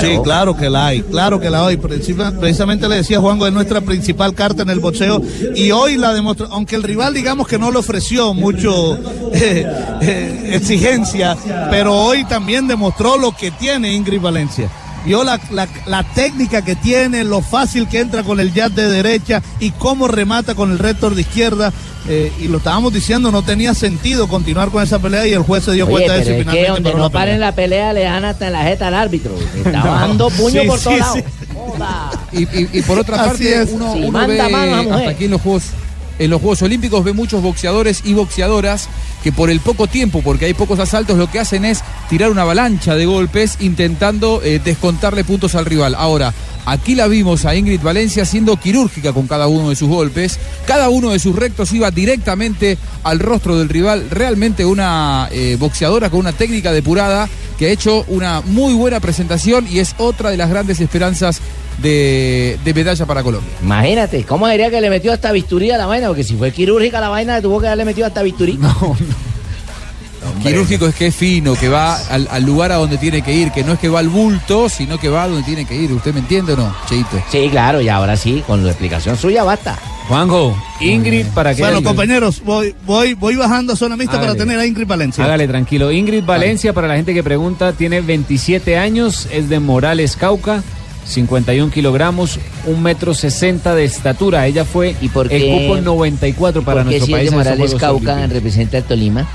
[0.00, 1.76] Sí, claro que la hay, claro que la hay.
[1.76, 5.22] Precisamente le decía Juan, es nuestra principal carta en el boxeo
[5.54, 8.94] y hoy la demostró, aunque el rival digamos que no le ofreció mucho
[9.32, 9.66] eh,
[10.00, 11.36] eh, exigencia,
[11.70, 14.70] pero hoy también demostró lo que tiene Ingrid Valencia.
[15.06, 18.90] Vio la, la- la técnica que tiene, lo fácil que entra con el jab de
[18.90, 21.72] derecha y cómo remata con el rector de izquierda.
[22.08, 25.64] eh, y lo estábamos diciendo, no tenía sentido continuar con esa pelea y el juez
[25.64, 27.20] se dio Oye, cuenta de eso es que finalmente donde no la pelea.
[27.20, 29.32] paren la pelea le dan hasta en la jeta al árbitro.
[29.56, 31.18] Está bajando puño Sí, por sí, todos lados.
[31.18, 31.24] sí.
[32.32, 33.70] Y, y- y por otra Así parte, es.
[33.72, 35.64] uno, Sí, uno ve mano hasta aquí en los Juegos
[36.18, 38.88] en los Juegos Olímpicos ve muchos boxeadores y boxeadoras
[39.22, 42.42] que por el poco tiempo, porque hay pocos asaltos, lo que hacen es tirar una
[42.42, 45.94] avalancha de golpes intentando eh, descontarle puntos al rival.
[45.96, 46.32] Ahora,
[46.64, 50.38] aquí la vimos a Ingrid Valencia siendo quirúrgica con cada uno de sus golpes.
[50.66, 54.08] Cada uno de sus rectos iba directamente al rostro del rival.
[54.10, 59.66] Realmente una eh, boxeadora con una técnica depurada que ha hecho una muy buena presentación
[59.68, 61.40] y es otra de las grandes esperanzas
[61.78, 63.52] de, de medalla para Colombia.
[63.62, 66.08] Imagínate, ¿cómo diría que le metió hasta bisturí a la vaina?
[66.08, 68.58] Porque si fue quirúrgica la vaina, tuvo que haberle metido hasta bisturí.
[70.42, 73.52] Quirúrgico es que es fino, que va al, al lugar a donde tiene que ir,
[73.52, 75.92] que no es que va al bulto, sino que va a donde tiene que ir.
[75.92, 77.22] ¿Usted me entiende o no, Cheito?
[77.30, 79.78] Sí, claro, y ahora sí, con la explicación suya basta.
[80.08, 81.62] Juanjo, Ingrid, para que...
[81.62, 85.24] Bueno, compañeros, voy, voy, voy bajando a zona mixta para tener a Ingrid Valencia.
[85.24, 85.90] Hágale tranquilo.
[85.90, 90.62] Ingrid Valencia, para la gente que pregunta, tiene 27 años, es de Morales, Cauca.
[91.06, 94.46] 51 kilogramos, un metro 60 de estatura.
[94.46, 97.30] Ella fue ¿Y por el qué- cupo 94 para ¿Por qué nuestro si país.
[97.30, 99.26] de Morales Cauca representa a Tolima?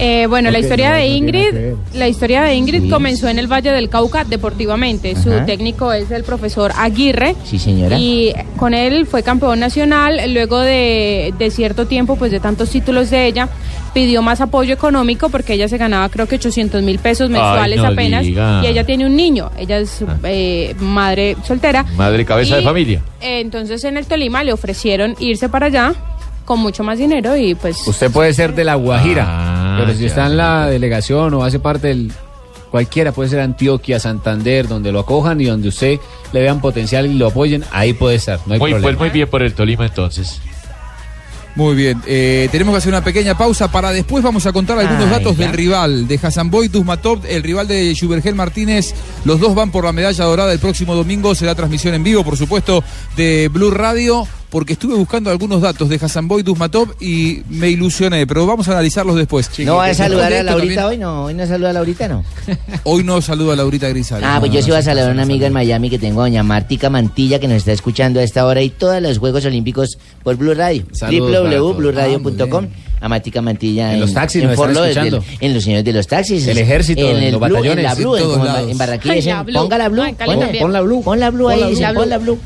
[0.00, 1.54] Eh, bueno, la historia no, de Ingrid,
[1.94, 2.88] la historia de Ingrid Sí.
[2.90, 5.14] comenzó en el Valle del Cauca deportivamente.
[5.16, 7.36] Su técnico es el profesor Aguirre.
[7.44, 7.96] Sí, señora.
[7.98, 10.20] Y con él fue campeón nacional.
[10.32, 13.48] Luego de, de cierto tiempo, pues de tantos títulos de ella,
[13.92, 17.86] pidió más apoyo económico porque ella se ganaba creo que 800 mil pesos mensuales no
[17.86, 18.24] apenas.
[18.24, 18.62] diga.
[18.64, 19.50] Y ella tiene un niño.
[19.56, 21.84] Ella es eh, madre soltera.
[21.96, 23.00] Madre y cabeza de familia.
[23.20, 25.94] eh, entonces en el Tolima le ofrecieron irse para allá
[26.44, 27.86] con mucho más dinero y pues...
[27.86, 31.44] Usted puede ser de la Guajira, Ah, pero si ya, está en la delegación o
[31.44, 32.12] hace parte del.
[32.70, 36.00] Cualquiera puede ser Antioquia, Santander, donde lo acojan y donde usted
[36.32, 38.40] le vean potencial y lo apoyen, ahí puede estar.
[38.46, 38.88] No hay Muy, problema.
[38.88, 40.40] pues muy bien por el Tolima entonces.
[41.56, 45.04] Muy bien, eh, tenemos que hacer una pequeña pausa para después vamos a contar algunos
[45.04, 45.44] Ay, datos ya.
[45.46, 48.92] del rival, de Hasanboy Duzmatov, el rival de Jubergel Martínez.
[49.24, 52.36] Los dos van por la medalla dorada el próximo domingo, será transmisión en vivo, por
[52.36, 52.82] supuesto,
[53.16, 58.46] de Blue Radio, porque estuve buscando algunos datos de Hasanboy Duzmatov y me ilusioné, pero
[58.46, 59.50] vamos a analizarlos después.
[59.58, 60.96] ¿No va a saludar a Laurita también- hoy?
[60.98, 62.24] No, hoy no saluda a Laurita, ¿no?
[62.84, 64.24] Hoy no saluda a Laurita Grisales.
[64.30, 66.24] Ah, pues yo sí voy a saludar a una amiga en Miami que tengo, a
[66.26, 69.98] doña Martica Mantilla, que nos está escuchando a esta hora y todos los Juegos Olímpicos
[70.22, 70.84] por Blue Radio.
[71.00, 72.66] Www.bluradio.com.
[73.00, 76.46] A Martica Mantilla En los taxis nos están en los señores de los taxis.
[76.46, 78.22] El ejército, en el los Blue, batallones, En la en Blue, en,
[78.64, 79.12] en- en Barranquilla.
[79.12, 79.52] Ay, dicen, la Blue.
[79.54, 80.02] Ponga la Blue.
[80.02, 80.58] No, en.
[80.60, 81.02] Pon la Blue.
[81.02, 82.00] Pon la Blue ahí, Pon la Blue.
[82.00, 82.38] pon la Blue.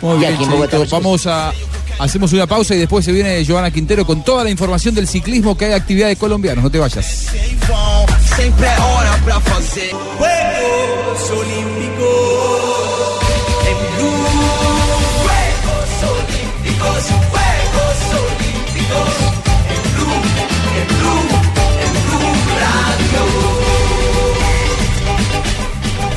[0.00, 1.02] Muy Y bien, aquí en Bogotá, Cheito, chicos.
[1.02, 1.52] vamos a...
[1.98, 5.56] Hacemos una pausa y después se viene Giovanna Quintero con toda la información del ciclismo
[5.58, 6.62] que hay actividad de colombianos.
[6.62, 7.26] No te vayas.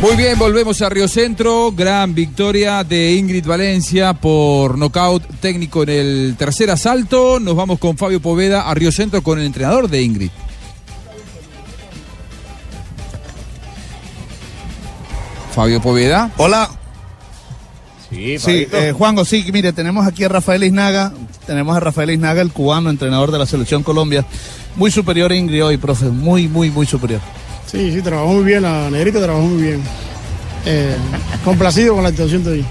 [0.02, 1.72] Muy bien, volvemos a Río Centro.
[1.72, 7.40] Gran victoria de Ingrid Valencia por nocaut técnico en el tercer asalto.
[7.40, 10.32] Nos vamos con Fabio Poveda a Río Centro con el entrenador de Ingrid.
[15.54, 16.32] Fabio Poveda.
[16.38, 16.68] Hola.
[18.10, 21.14] Sí, Sí, eh, Juanjo, sí, mire, tenemos aquí a Rafael Isnaga,
[21.46, 24.26] tenemos a Rafael Isnaga, el cubano, entrenador de la Selección Colombia.
[24.76, 27.22] Muy superior a Ingrid hoy, profe, muy, muy, muy superior.
[27.72, 29.82] Sí, sí, trabajó muy bien, la negrita trabajó muy bien.
[30.66, 30.96] Eh,
[31.46, 32.66] complacido con la actuación de hoy.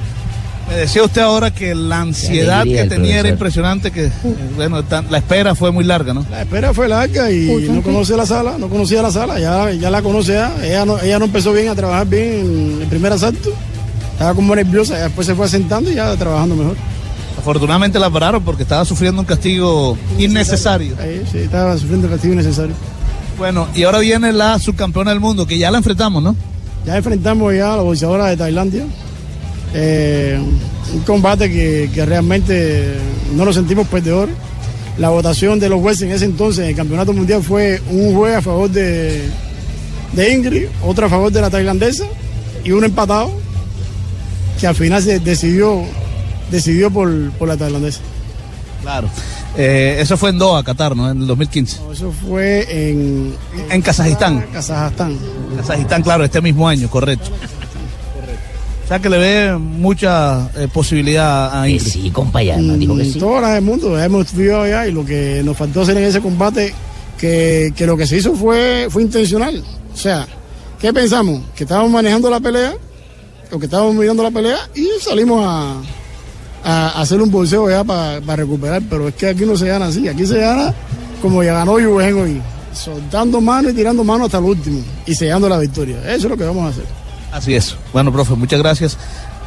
[0.69, 4.13] Me decía usted ahora que la ansiedad alegría que tenía era impresionante, que eh,
[4.55, 6.25] bueno, tan- la espera fue muy larga, ¿no?
[6.31, 7.81] La espera fue larga y Uy, no ¿sí?
[7.83, 10.55] conoce la sala, no conocía la sala, ya, ya la conoce ya.
[10.63, 12.29] Ella no, ella no empezó bien a trabajar bien
[12.77, 13.53] en el primer asalto.
[14.13, 16.77] Estaba como nerviosa, ya después se fue asentando y ya trabajando mejor.
[17.37, 20.95] Afortunadamente la pararon porque estaba sufriendo un castigo innecesario.
[21.01, 22.75] Ahí, sí, estaba sufriendo el castigo innecesario.
[23.41, 26.37] Bueno, y ahora viene la subcampeona del mundo, que ya la enfrentamos, ¿no?
[26.85, 28.85] Ya enfrentamos ya a la boxeadora de Tailandia.
[29.73, 30.39] Eh,
[30.93, 32.97] un combate que, que realmente
[33.35, 34.35] no nos sentimos perdedores.
[34.99, 38.37] La votación de los jueces en ese entonces en el campeonato mundial fue un juez
[38.37, 39.23] a favor de,
[40.13, 42.05] de Ingrid, otro a favor de la tailandesa
[42.63, 43.33] y uno empatado
[44.61, 45.81] que al final se decidió,
[46.51, 48.01] decidió por, por la tailandesa.
[48.83, 49.09] Claro.
[49.57, 51.11] Eh, eso fue en Doha, Qatar, ¿no?
[51.11, 51.81] En el 2015.
[51.93, 53.35] Eso fue en,
[53.71, 54.47] En Kazajistán.
[54.53, 55.19] Kazajstán.
[55.57, 57.31] Kazajistán, claro, este mismo año, correcto.
[58.85, 61.87] O sea que le ve mucha eh, posibilidad a Ingrid.
[61.87, 63.19] sí, compa, ya nos dijo que Mm, sí.
[63.21, 66.21] Todas las del mundo, hemos estudiado ya y lo que nos faltó hacer en ese
[66.21, 66.75] combate,
[67.17, 69.63] que, que lo que se hizo fue, fue intencional.
[69.95, 70.27] O sea,
[70.81, 71.41] ¿qué pensamos?
[71.55, 72.75] Que estábamos manejando la pelea,
[73.53, 75.77] o que estábamos mirando la pelea y salimos a,
[76.65, 80.09] a hacer un bolseo ya para recuperar, pero es que aquí no se gana así,
[80.09, 80.75] aquí se gana
[81.21, 82.43] como ya ganó Juven hoy,
[82.73, 85.99] soltando mano y tirando mano hasta el último y sellando la victoria.
[86.05, 86.85] Eso es lo que vamos a hacer.
[87.33, 87.77] Así es.
[87.93, 88.97] Bueno, profe, muchas gracias.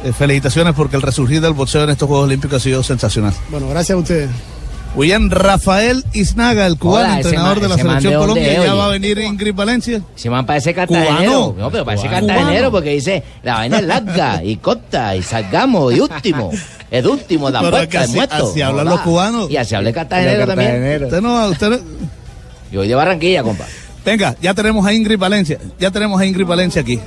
[0.04, 3.34] Eh, felicitaciones porque el resurgir del boxeo en estos Juegos Olímpicos ha sido sensacional.
[3.50, 4.30] Bueno, gracias a ustedes.
[4.96, 8.46] Bien, Rafael Isnaga, el cubano, Hola, entrenador man- de la Selección Colombia.
[8.48, 8.78] es, Ya oye.
[8.78, 10.00] va a venir Ingrid Valencia.
[10.14, 10.92] Se man parece Cubano.
[10.94, 11.54] cartagenero.
[11.58, 12.26] No, pero parece Cubano.
[12.28, 16.50] cartagenero porque dice la vaina es larga y corta y salgamos y último.
[16.90, 18.50] Es último, da Pero vuelta, que es así- muerto.
[18.50, 19.50] así hablan los cubanos.
[19.50, 21.04] Y así habla el cartagenero también.
[21.04, 21.76] Usted no, usted no-
[22.72, 23.64] Yo soy de Barranquilla, compa.
[24.04, 25.58] Venga, ya tenemos a Ingrid Valencia.
[25.78, 27.00] Ya tenemos a Ingrid Valencia aquí.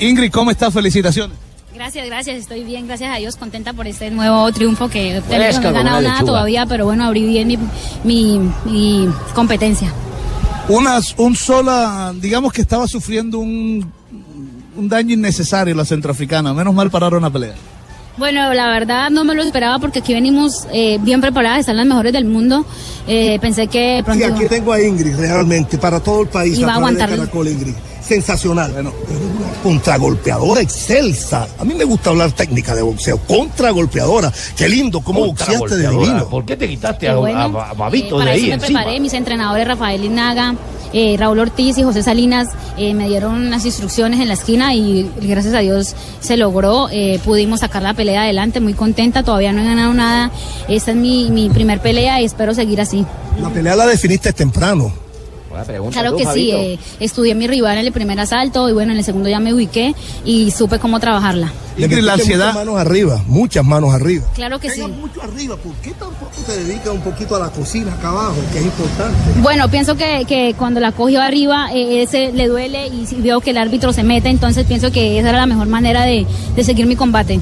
[0.00, 0.72] Ingrid, ¿cómo estás?
[0.72, 1.36] Felicitaciones.
[1.78, 5.72] Gracias, gracias, estoy bien, gracias a Dios, contenta por este nuevo triunfo que No he
[5.72, 7.56] ganado nada todavía, pero bueno, abrí bien mi,
[8.02, 9.92] mi, mi competencia.
[10.68, 13.92] Unas, un sola, digamos que estaba sufriendo un,
[14.76, 16.52] un daño innecesario la centroafricana.
[16.52, 17.54] Menos mal pararon la pelea.
[18.18, 21.86] Bueno, la verdad no me lo esperaba porque aquí venimos eh, bien preparadas, están las
[21.86, 22.66] mejores del mundo.
[23.06, 24.24] Eh, pensé que de pronto...
[24.24, 26.58] Sí, aquí tengo a Ingrid realmente para todo el país.
[26.58, 27.18] Iba a través de aguantar.
[27.18, 27.74] Caracol, Ingrid.
[28.02, 28.72] Sensacional.
[28.72, 28.92] Bueno,
[29.62, 31.46] contragolpeadora excelsa.
[31.58, 33.18] A mí me gusta hablar técnica de boxeo.
[33.18, 34.32] Contragolpeadora.
[34.56, 36.28] Qué lindo, cómo boxeaste de divino.
[36.28, 37.46] ¿Por qué te quitaste Qué bueno.
[37.92, 40.54] Eh, para eso me preparé, mis entrenadores Rafael Inaga,
[40.92, 45.10] eh, Raúl Ortiz y José Salinas eh, me dieron unas instrucciones en la esquina y
[45.20, 49.60] gracias a Dios se logró, eh, pudimos sacar la pelea adelante, muy contenta, todavía no
[49.62, 50.30] he ganado nada,
[50.68, 53.04] esta es mi, mi primer pelea y espero seguir así.
[53.40, 55.07] La pelea la definiste temprano.
[55.92, 59.04] Claro que sí, eh, estudié mi rival en el primer asalto y bueno, en el
[59.04, 59.94] segundo ya me ubiqué
[60.24, 61.52] y supe cómo trabajarla.
[61.76, 62.46] Ingrid, la ansiedad.
[62.46, 64.26] Muchas manos arriba, muchas manos arriba.
[64.34, 64.82] Claro que sí.
[64.82, 68.58] mucho arriba, ¿por qué tampoco te dedicas un poquito a la cocina acá abajo, que
[68.58, 69.16] es importante?
[69.40, 73.40] Bueno, pienso que, que cuando la cogió arriba, eh, ese le duele y si veo
[73.40, 76.64] que el árbitro se mete, entonces pienso que esa era la mejor manera de, de
[76.64, 77.40] seguir mi combate.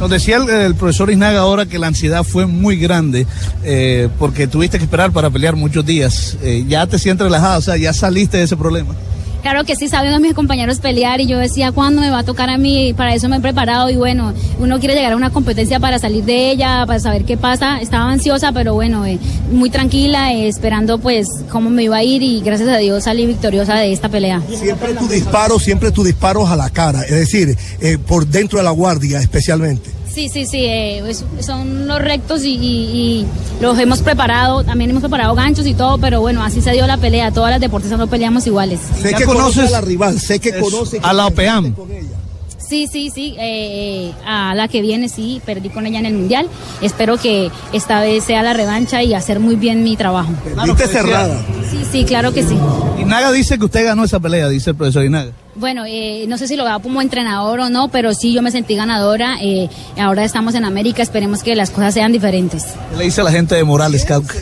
[0.00, 3.26] Nos decía el, profesor Isnaga ahora que la ansiedad fue muy grande
[3.64, 6.36] eh, porque tuviste que esperar para pelear muchos días.
[6.42, 8.94] Eh, ya te sientes relajada, o sea, ya saliste de ese problema.
[9.42, 12.24] Claro que sí, sabiendo a mis compañeros pelear y yo decía, ¿cuándo me va a
[12.24, 12.92] tocar a mí?
[12.92, 16.24] Para eso me he preparado y bueno, uno quiere llegar a una competencia para salir
[16.24, 17.80] de ella, para saber qué pasa.
[17.80, 19.18] Estaba ansiosa, pero bueno, eh,
[19.52, 23.26] muy tranquila, eh, esperando pues cómo me iba a ir y gracias a Dios salí
[23.26, 24.42] victoriosa de esta pelea.
[24.54, 28.64] Siempre tu disparo, siempre tus disparos a la cara, es decir, eh, por dentro de
[28.64, 29.97] la guardia especialmente.
[30.12, 32.60] Sí, sí, sí, eh, es- son los rectos y, y-
[33.20, 33.26] y
[33.60, 36.96] los hemos preparado, también hemos preparado ganchos y todo, pero bueno, así se dio la
[36.96, 38.80] pelea, todas las deportistas no peleamos iguales.
[39.00, 41.74] Sé que conoces a la rival, sé que conoces a la OPEAM.
[42.68, 46.12] Sí, sí, sí, eh, eh, a la que viene sí, perdí con ella en el
[46.12, 46.46] Mundial,
[46.82, 50.30] espero que esta vez sea la revancha y hacer muy bien mi trabajo.
[50.64, 51.40] Viste cerrada.
[51.70, 52.56] Sí, sí, claro que sí.
[52.98, 55.32] Isnaga dice que usted ganó esa pelea, dice el profesor Isnaga.
[55.54, 58.50] Bueno, eh, no sé si lo veo como entrenador o no, pero sí yo me
[58.50, 59.38] sentí ganadora.
[59.40, 62.64] eh, ahora estamos en América, esperemos que las cosas sean diferentes.
[62.90, 64.34] ¿Qué le dice a la gente de Morales, Cauca?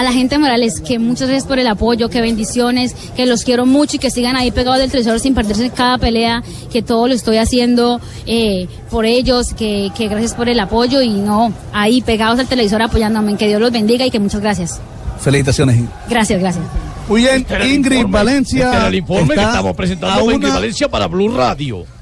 [0.00, 3.44] A la gente de Morales, que muchas gracias por el apoyo, que bendiciones, que los
[3.44, 7.06] quiero mucho y que sigan ahí pegados del televisor sin perderse cada pelea, que todo
[7.06, 12.00] lo estoy haciendo eh, por ellos, que, que gracias por el apoyo y no, ahí
[12.00, 14.80] pegados al televisor apoyándome, que Dios los bendiga y que muchas gracias.
[15.20, 15.82] Felicitaciones.
[16.08, 16.64] Gracias, gracias.
[17.06, 18.18] Muy bien, Este Ingrid informe.
[18.18, 18.64] Valencia.
[18.64, 21.99] Este era el informe que estamos a presentando con Ingrid Valencia para Blue Radio.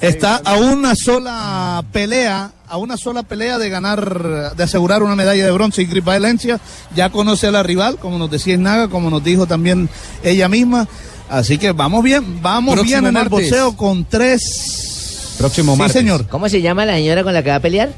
[0.00, 5.44] Está a una sola pelea, a una sola pelea de ganar, de asegurar una medalla
[5.44, 6.60] de bronce Ingrid Valencia.
[6.94, 9.88] Ya conoce a la rival, como nos decía Naga, como nos dijo también
[10.22, 10.88] ella misma.
[11.28, 15.34] Así que vamos bien, vamos Próximo bien en el boxeo con tres.
[15.38, 15.96] Próximo sí, martes.
[16.00, 16.26] señor.
[16.28, 17.92] ¿Cómo se llama la señora con la que va a pelear?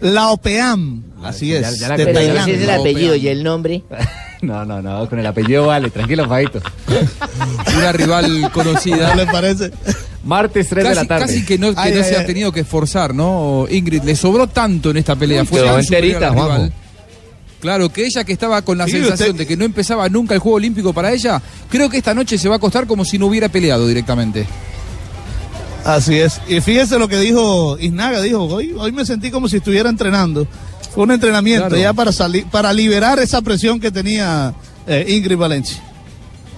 [0.00, 1.62] La OPEAM, así es.
[1.62, 2.54] ya- ya la de Pero Tailandia.
[2.54, 3.82] ese es el apellido y el nombre.
[4.42, 6.60] No, no, no, con el apellido vale, tranquilo, Fabito.
[7.78, 9.08] Una rival conocida.
[9.10, 9.70] ¿No le parece?
[10.24, 11.26] Martes 3 de la tarde.
[11.26, 12.22] casi que no, que Ay, no ay, se ay.
[12.22, 13.66] ha tenido que esforzar, ¿no?
[13.70, 15.42] Ingrid, le sobró tanto en esta pelea.
[15.42, 16.72] Uy, Fue tan enterita, rival.
[17.60, 20.34] Claro, que ella que estaba con la Sí, sensación usted- de que no empezaba nunca
[20.34, 23.18] el Juego Olímpico para ella, creo que esta noche se va a acostar como si
[23.18, 24.46] no hubiera peleado directamente.
[25.84, 26.40] Así es.
[26.48, 30.46] Y fíjese lo que dijo Isnaga, dijo, hoy, hoy me sentí como si estuviera entrenando.
[30.96, 31.82] Fue un entrenamiento Claro.
[31.82, 34.54] ya para salir, para liberar esa presión que tenía
[34.86, 35.82] eh, Ingrid Valencia.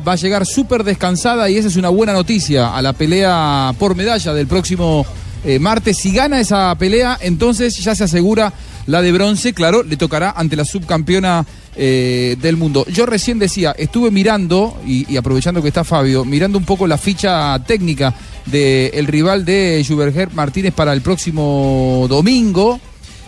[0.07, 3.96] Va a llegar súper descansada y esa es una buena noticia a la pelea por
[3.96, 5.05] medalla del próximo
[5.44, 5.98] eh, martes.
[5.98, 8.53] Si gana esa pelea, entonces ya se asegura
[8.87, 9.53] la de bronce.
[9.55, 12.87] Claro, le tocará ante la subcampeona eh, del mundo.
[12.87, 16.96] Yo recién decía, estuve mirando, y, y aprovechando que está Fabio, mirando un poco la
[16.96, 18.14] ficha técnica
[18.46, 22.81] del rival de Juberger Martínez para el próximo domingo.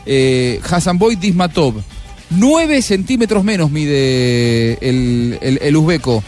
[0.06, 1.74] Eh, Hasanboy Dismatov.
[2.30, 6.22] 9 centímetros menos mide el, el, el uzbeco.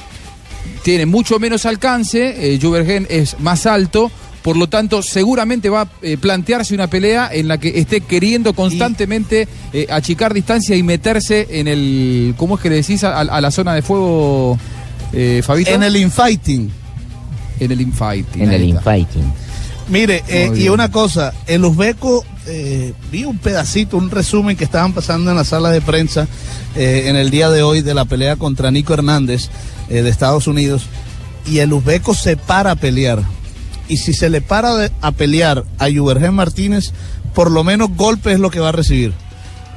[0.83, 4.11] Tiene mucho menos alcance, eh, Juvergen es más alto,
[4.43, 8.53] por lo tanto seguramente va a eh, plantearse una pelea en la que esté queriendo
[8.53, 13.05] constantemente eh, achicar distancia y meterse en el, ¿cómo es que le decís?
[13.05, 14.59] A, a la zona de fuego,
[15.13, 15.71] eh, Fabito.
[15.71, 16.71] En el infighting.
[17.61, 18.43] En el infighting.
[18.43, 19.33] En el infighting.
[19.89, 24.93] Mire, eh, y una cosa, el uzbeco, eh, vi un pedacito, un resumen que estaban
[24.93, 26.27] pasando en la sala de prensa
[26.77, 29.49] eh, en el día de hoy de la pelea contra Nico Hernández
[29.89, 30.85] eh, de Estados Unidos,
[31.47, 33.23] y el uzbeco se para a pelear.
[33.89, 36.93] Y si se le para de- a pelear a Juvergen Martínez,
[37.35, 39.13] por lo menos golpe es lo que va a recibir.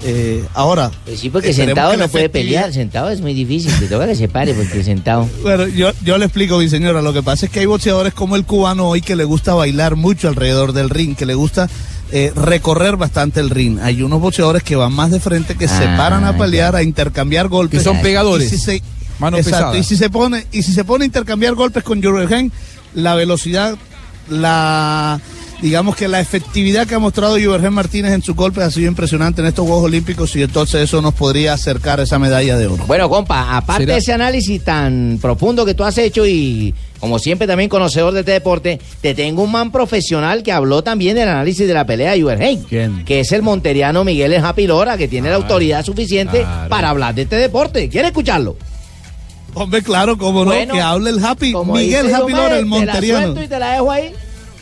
[0.03, 2.71] Eh, ahora, Pues sí, porque sentado no puede pelear.
[2.73, 3.71] Sentado es muy difícil.
[3.79, 5.27] Te toca que se pare porque sentado.
[5.41, 7.01] Bueno, yo, yo le explico, mi señora.
[7.01, 9.95] Lo que pasa es que hay boxeadores como el cubano hoy que le gusta bailar
[9.95, 11.69] mucho alrededor del ring, que le gusta
[12.17, 13.77] eh, recorrer bastante el ring.
[13.81, 16.37] Hay unos boxeadores que van más de frente, que se Ah, paran a ya.
[16.37, 17.79] pelear, a intercambiar golpes.
[17.79, 18.51] Que son pegadores.
[18.53, 18.81] Y si se,
[19.19, 19.77] Mano exacto, pesada.
[19.77, 22.51] y si se pone y si se pone a intercambiar golpes con Jurgen,
[22.93, 23.75] la velocidad,
[24.29, 25.19] la
[25.65, 29.41] digamos que la efectividad que ha mostrado Juvergen Martínez en sus golpes ha sido impresionante
[29.41, 32.85] en estos Juegos Olímpicos y entonces eso nos podría acercar a esa medalla de oro.
[32.85, 33.93] Bueno, compa, aparte ¿Será?
[33.93, 38.19] de ese análisis tan profundo que tú has hecho y como siempre también conocedor de
[38.19, 42.11] este deporte, te tengo un man profesional que habló también del análisis de la pelea
[42.11, 42.63] de Juvergen.
[43.03, 46.69] Que es el monteriano Miguel El Happy Lora, que tiene la autoridad suficiente claro.
[46.69, 47.89] para hablar de este deporte.
[47.89, 48.55] ¿Quiere escucharlo?
[49.55, 52.69] Hombre, claro, cómo no, Bueno, que hable el Happy, como Miguel Happy Lora, el te
[52.69, 53.21] la monteriano.
[53.23, 54.13] suelto y te la dejo ahí.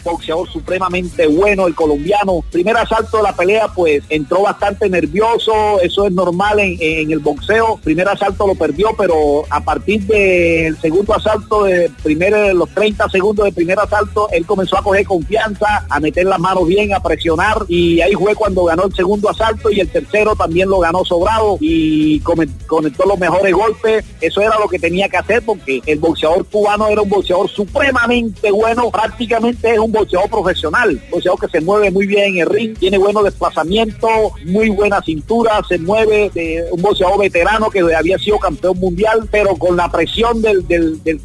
[0.03, 2.43] Boxeador supremamente bueno, el colombiano.
[2.51, 7.79] Primer asalto de la pelea, pues entró bastante nervioso, eso es normal en, el boxeo.
[7.83, 13.45] Primer asalto lo perdió, pero a partir del segundo asalto, de primer, los 30 segundos
[13.45, 17.57] del primer asalto, él comenzó a coger confianza, a meter las manos bien, a presionar
[17.67, 21.57] y ahí fue cuando ganó el segundo asalto y el tercero también lo ganó sobrado
[21.59, 24.05] y conectó los mejores golpes.
[24.21, 28.51] Eso era lo que tenía que hacer porque el boxeador cubano era un boxeador supremamente
[28.51, 32.77] bueno, prácticamente es un boxeador profesional, boxeador que se mueve muy bien en el ring,
[32.77, 34.09] tiene buenos desplazamientos,
[34.45, 36.29] muy buena cintura, se mueve,
[36.71, 40.65] un boxeador veterano que había sido campeón mundial, pero con la presión del,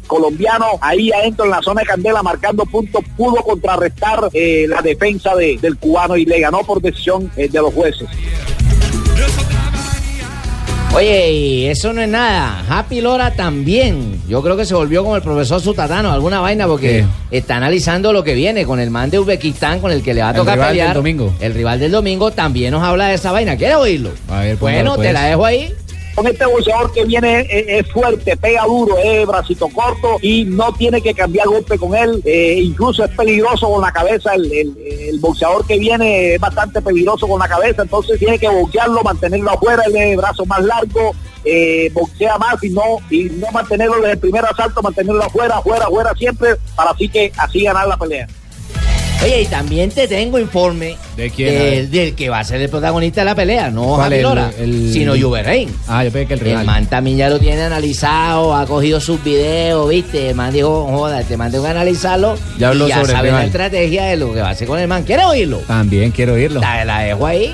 [0.07, 5.35] colombiano ahí adentro en la zona de Candela marcando puntos, pudo contrarrestar eh, la defensa
[5.35, 8.07] de- del cubano y le ganó por decisión eh, de los jueces.
[10.95, 12.65] Oye, y eso no es nada.
[12.67, 14.19] Happy Lora también.
[14.27, 18.23] Yo creo que se volvió como el profesor Sutatano, alguna vaina, porque está analizando lo
[18.23, 20.55] que viene con el man de Uzbekistán, con el que le va a El tocar
[20.55, 20.95] rival del pelear.
[20.95, 21.33] domingo.
[21.39, 23.55] El rival del domingo también nos habla de esa vaina.
[23.55, 24.09] ¿Quieres oírlo?
[24.29, 25.13] A ver, Bueno, te pues.
[25.13, 25.73] la dejo ahí.
[26.19, 30.73] Con este boxeador que viene es, es fuerte, pega duro, es bracito corto y no
[30.73, 32.21] tiene que cambiar golpe con él.
[32.25, 34.33] Eh, incluso es peligroso con la cabeza.
[34.33, 39.51] El, boxeador que viene es bastante peligroso con la cabeza, entonces tiene que boxearlo, mantenerlo
[39.51, 41.15] afuera, el brazo más largo.
[41.45, 45.85] eh, boxea más y no y no mantenerlo desde el primer asalto, mantenerlo afuera, afuera,
[45.85, 48.27] afuera siempre, para así que así ganar la pelea.
[49.21, 51.53] Oye, y también te tengo informe ¿De quién?
[51.53, 54.21] Del, del que va a ser el protagonista de la pelea, no ¿Cuál, Happy el-
[54.23, 55.13] Lora, el- sino.
[55.87, 56.59] Ah, yo pensé que el rival.
[56.61, 60.29] El man también ya lo tiene analizado, ha cogido sus videos, ¿viste?
[60.29, 62.37] El man dijo, joda, te man tengo que analizarlo.
[62.57, 64.79] Ya habló y ya sobre sabe la estrategia de lo que va a hacer con
[64.79, 65.03] el man.
[65.03, 65.57] ¿Quieres oírlo?
[65.67, 66.61] También quiero oírlo.
[66.61, 67.53] La, la dejo ahí.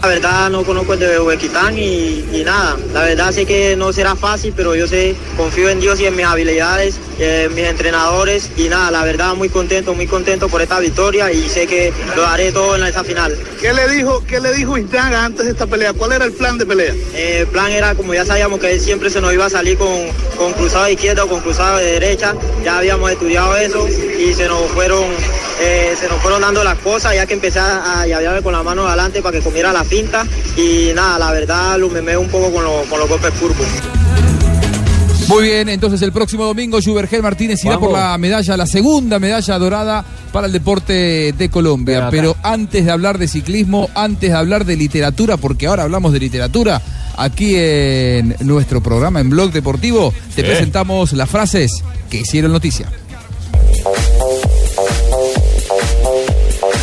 [0.00, 3.92] La verdad no conozco el de Uzbekistán y, y nada, la verdad sé que no
[3.92, 7.64] será fácil, pero yo sé, confío en Dios y en mis habilidades, eh, en mis
[7.64, 11.92] entrenadores y nada, la verdad muy contento, muy contento por esta victoria y sé que
[12.14, 13.36] lo daré todo en esa final.
[13.60, 15.92] ¿Qué le dijo, qué le dijo antes de esta pelea?
[15.92, 16.94] ¿Cuál era el plan de pelea?
[17.14, 19.76] Eh, el plan era, como ya sabíamos que él siempre se nos iba a salir
[19.76, 19.92] con,
[20.36, 24.46] con cruzado de izquierda o con cruzado de derecha, ya habíamos estudiado eso y se
[24.46, 25.04] nos fueron,
[25.60, 28.86] eh, se nos fueron dando las cosas ya que empecé a llavearme con la mano
[28.86, 30.24] adelante para que comiera la finta
[30.56, 33.66] y nada, la verdad lo memé un poco con, lo- con los golpes curvos.
[35.28, 39.58] Muy bien, entonces el próximo domingo Juvergel Martínez irá por la medalla, la segunda medalla
[39.58, 42.08] dorada para el deporte de Colombia.
[42.10, 46.20] Pero antes de hablar de ciclismo, antes de hablar de literatura, porque ahora hablamos de
[46.20, 46.80] literatura,
[47.18, 51.72] aquí en nuestro programa en Blog Deportivo, te presentamos las frases
[52.08, 52.90] que hicieron noticia.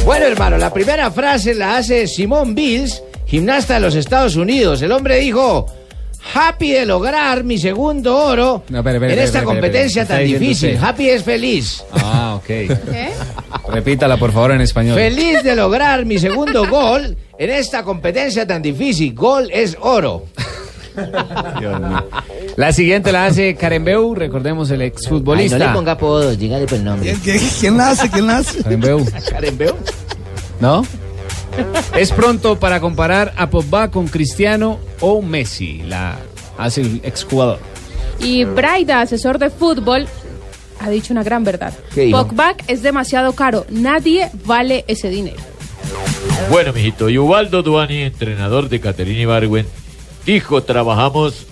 [0.06, 4.82] Bueno, hermano, la primera frase la hace Simón Bills, gimnasta de los Estados Unidos.
[4.84, 5.66] El hombre dijo,
[6.36, 10.76] happy de lograr mi segundo oro No, espere, espere, en esta espere, competencia tan difícil.
[10.76, 10.84] usted.
[10.88, 11.84] Happy es feliz.
[11.92, 12.50] Ah, ok.
[13.74, 14.96] Repítala, por favor, en español.
[14.96, 19.14] Feliz de lograr mi segundo gol en esta competencia tan difícil.
[19.16, 20.26] Gol es oro.
[21.60, 22.04] Dios mío.
[22.56, 25.58] La siguiente la hace Karembeu, recordemos el Ay, exfutbolista.
[25.58, 27.16] no le ponga apodos, dígale por el nombre.
[27.24, 28.10] ¿Quién, quién la hace?
[28.10, 28.64] ¿Quién la hace?
[28.64, 29.76] Karembeu, Carembeo.
[30.60, 30.86] ¿no?
[31.96, 36.18] Es pronto para comparar a Pogba con Cristiano o Messi, la
[36.58, 37.60] hace el exjugador.
[38.20, 40.08] Y Braida, asesor de fútbol,
[40.80, 41.74] ha dicho una gran verdad.
[42.12, 43.66] Pogba es demasiado caro.
[43.70, 45.38] Nadie vale ese dinero.
[46.50, 49.66] Bueno, mijito, y Ubaldo Duani, entrenador de Caterina Ibargüen,
[50.26, 51.46] dijo, trabajamos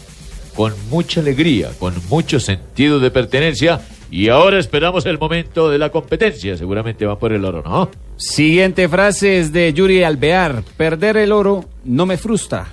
[0.55, 3.81] con mucha alegría, con mucho sentido de pertenencia,
[4.11, 6.55] y ahora esperamos el momento de la competencia.
[6.55, 7.89] Seguramente va por el oro, ¿no?
[8.15, 10.63] Siguiente frase es de Yuri Alvear.
[10.77, 12.67] Perder el oro no me frustra,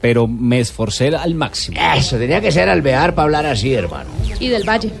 [0.00, 1.80] pero me esforcé al máximo.
[1.96, 4.10] Eso, tenía que ser alvear para hablar así, hermano.
[4.38, 4.92] Y del Valle.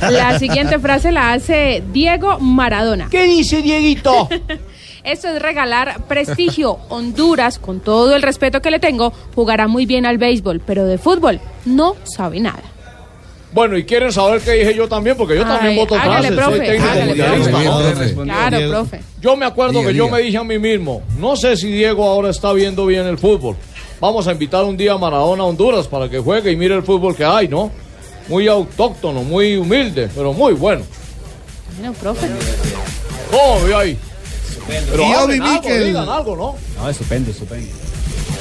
[0.00, 3.08] La siguiente frase la hace Diego Maradona.
[3.10, 4.28] ¿Qué dice Dieguito?
[5.04, 6.78] Esto es regalar prestigio.
[6.88, 10.98] Honduras, con todo el respeto que le tengo, jugará muy bien al béisbol, pero de
[10.98, 12.62] fútbol no sabe nada.
[13.52, 16.36] Bueno, y quieren saber qué dije yo también, porque yo Ay, también voto hágale, frases,
[16.36, 17.50] profe, soy técnico hágale, mundialista.
[17.50, 17.64] profe.
[17.64, 18.22] ¿no?
[18.22, 18.72] Bien, Claro, Diego.
[18.72, 19.00] profe.
[19.20, 22.04] Yo me acuerdo Diga, que yo me dije a mí mismo, no sé si Diego
[22.08, 23.56] ahora está viendo bien el fútbol.
[23.98, 26.84] Vamos a invitar un día a Maradona a Honduras para que juegue y mire el
[26.84, 27.72] fútbol que hay, ¿no?
[28.28, 30.82] Muy autóctono, muy humilde, pero muy bueno.
[31.76, 32.28] Bueno, profe.
[33.32, 33.98] Oh, ve ahí.
[34.66, 35.86] Pero Y Obi algo, Mikel.
[35.86, 36.54] digan algo, ¿no?
[36.82, 37.68] No, estupendo, estupendo.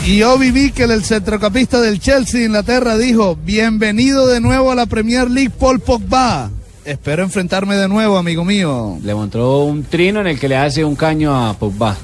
[0.06, 4.86] Y Obi Mikel, el centrocampista del Chelsea de Inglaterra, dijo, bienvenido de nuevo a la
[4.86, 6.50] Premier League, Paul Pogba.
[6.86, 8.98] Espero enfrentarme de nuevo, amigo mío.
[9.04, 11.96] Le mostró un trino en el que le hace un caño a Pogba.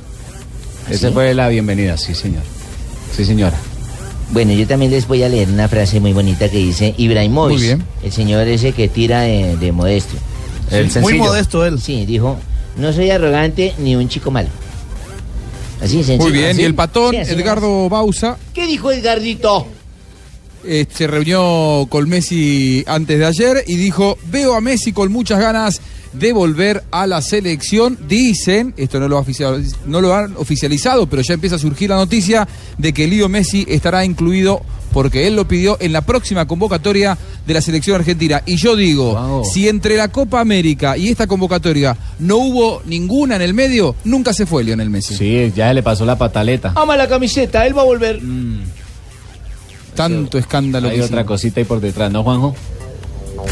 [0.90, 1.14] Esa ¿Sí?
[1.14, 2.44] fue la bienvenida, sí, señor.
[3.16, 3.58] Sí, señora.
[4.32, 8.12] Bueno, yo también les voy a leer una frase muy bonita que dice Ibrahimovic, el
[8.12, 10.16] señor ese que tira de, de modesto.
[10.72, 11.80] El Sí, muy modesto él.
[11.80, 12.38] Sí, dijo,
[12.78, 14.50] no soy arrogante ni un chico malo.
[15.82, 16.24] Así sencillo.
[16.24, 16.62] Muy bien, Así.
[16.62, 19.68] y el patón, Sí, Edgardo Bausa, ¿Qué dijo Edgardito?
[20.68, 25.40] Eh, se reunió con Messi antes de ayer y dijo, veo a Messi con muchas
[25.40, 25.82] ganas
[26.14, 27.98] de volver a la selección.
[28.08, 29.26] Dicen, esto no lo,
[29.86, 32.48] no lo han oficializado, pero ya empieza a surgir la noticia
[32.78, 34.62] de que Lío Messi estará incluido
[34.94, 38.42] porque él lo pidió en la próxima convocatoria de la selección argentina.
[38.46, 43.42] Y yo digo, si entre la Copa América y esta convocatoria no hubo ninguna en
[43.42, 45.16] el medio, nunca se fue Lionel Messi.
[45.16, 46.72] Sí, ya le pasó la pataleta.
[46.76, 48.22] Ama la camiseta, él va a volver.
[49.96, 50.90] Tanto escándalo.
[50.90, 51.28] Hay que otra hicimos.
[51.28, 52.56] cosita ahí por detrás, ¿no, Juanjo?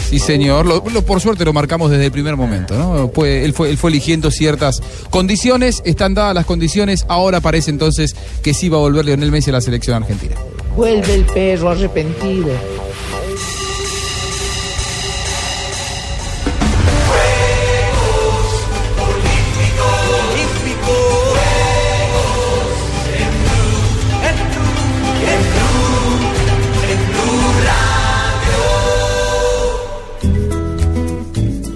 [0.09, 0.65] Sí, señor.
[0.65, 3.09] Lo, lo- por suerte lo marcamos desde el primer momento, ¿no?
[3.13, 8.15] Fue- él, fue, él fue eligiendo ciertas condiciones, están dadas las condiciones, ahora parece entonces
[8.41, 10.35] que sí va a volver Lionel Messi a la selección argentina.
[10.75, 12.49] Vuelve el perro arrepentido.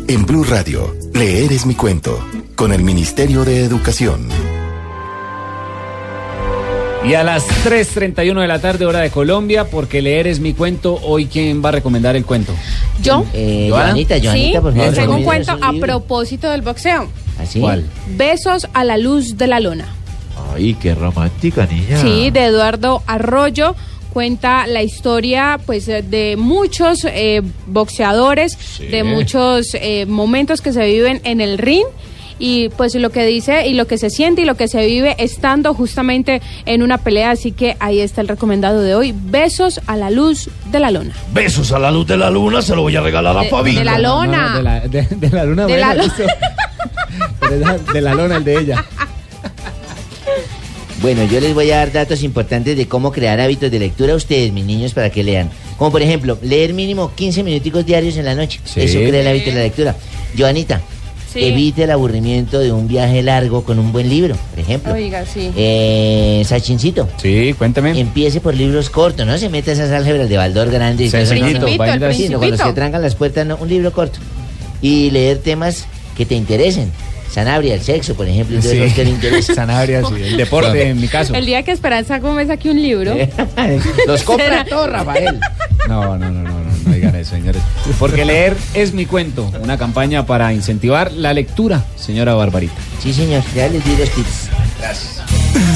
[0.09, 2.17] En Blue Radio, leer es mi cuento,
[2.55, 4.29] con el Ministerio de Educación.
[7.05, 10.97] Y a las 3.31 de la tarde, hora de Colombia, porque leer es mi cuento,
[11.03, 12.53] hoy ¿quién va a recomendar el cuento?
[13.03, 13.25] Yo.
[13.33, 13.67] Eh.
[13.69, 14.87] Joanita, Joanita, sí, por favor.
[14.87, 17.09] les tengo un cuento a propósito del boxeo.
[17.37, 17.59] ¿Así?
[17.59, 17.83] ¿Cuál?
[18.15, 19.87] Besos a la luz de la luna.
[20.53, 21.99] Ay, qué romántica, niña.
[22.01, 23.75] Sí, de Eduardo Arroyo.
[24.21, 31.21] Cuenta la historia pues de muchos eh, boxeadores, de muchos eh, momentos que se viven
[31.23, 31.85] en el ring
[32.39, 35.15] y pues lo que dice y lo que se siente y lo que se vive
[35.19, 37.29] estando justamente en una pelea.
[37.29, 39.13] Así que ahí está el recomendado de hoy.
[39.15, 41.13] Besos a la luz de la luna.
[41.31, 43.77] Besos a la luz de la luna, se lo voy a regalar a Fabito.
[43.77, 44.57] de la lona.
[44.57, 46.03] de, la, de- de la luna, De la bueno,
[47.59, 48.83] la- de la lona, el de ella.
[51.01, 54.15] Bueno, yo les voy a dar datos importantes de cómo crear hábitos de lectura a
[54.15, 55.49] ustedes, mis niños, para que lean.
[55.77, 58.59] Como por ejemplo, leer mínimo 15 minuticos diarios en la noche.
[58.65, 58.81] Sí.
[58.81, 59.95] Eso crea el hábito de la lectura.
[60.37, 60.81] Joanita,
[61.31, 61.43] Sí.
[61.43, 64.93] evite el aburrimiento de un viaje largo con un buen libro, por ejemplo.
[64.93, 65.51] Oiga, sí.
[65.55, 67.07] Eh, Sachincito.
[67.21, 67.99] Sí, cuéntame.
[67.99, 71.35] Empiece por libros cortos, no se meta esas álgebras de Baldor grande y cosas, no,
[71.35, 71.41] no.
[71.41, 72.73] Principito, el Sí, no, con los que principito.
[72.73, 74.17] trancan las puertas, no, un libro corto.
[74.81, 75.85] Y leer temas
[76.15, 76.91] que te interesen.
[77.31, 78.79] Sanabria, el sexo, por ejemplo, todos Sí.
[78.79, 79.41] los que le.
[79.41, 81.33] Sanabria, sí, el deporte en mi caso.
[81.35, 83.15] El día que Esperanza Gómez saque un libro.
[84.07, 85.39] Los compra todos, Rafael.
[85.87, 87.61] No, no, no, no, no, no digan eso, señores.
[87.99, 92.75] Porque leer es mi cuento, una campaña para incentivar la lectura, señora Barbarita.
[93.01, 94.49] Sí, señor, ya les di los tips.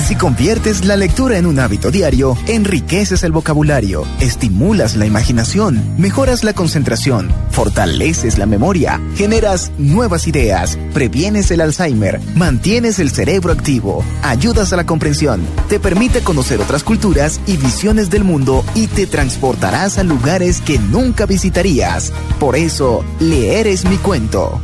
[0.05, 6.43] Si conviertes la lectura en un hábito diario, enriqueces el vocabulario, estimulas la imaginación, mejoras
[6.43, 14.03] la concentración, fortaleces la memoria, generas nuevas ideas, previenes el Alzheimer, mantienes el cerebro activo,
[14.21, 19.07] ayudas a la comprensión, te permite conocer otras culturas y visiones del mundo y te
[19.07, 22.11] transportarás a lugares que nunca visitarías.
[22.39, 24.61] Por eso, leer es mi cuento.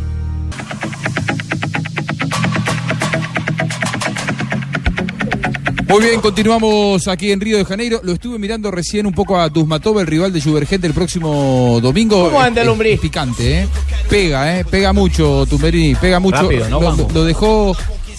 [5.89, 8.01] Muy bien, continuamos aquí en Río de Janeiro.
[8.03, 12.25] Lo estuve mirando recién un poco a Duzmatov, el rival de Juvergente el próximo domingo.
[12.25, 12.93] ¿Cómo anda el Es- hombre?
[12.93, 13.67] es picante, ¿eh?
[14.09, 14.65] Pega, ¿eh?
[14.65, 16.41] Pega mucho, Tumberini, pega mucho.
[16.43, 16.81] Rápido, ¿no,
[17.13, 17.75] lo, dejó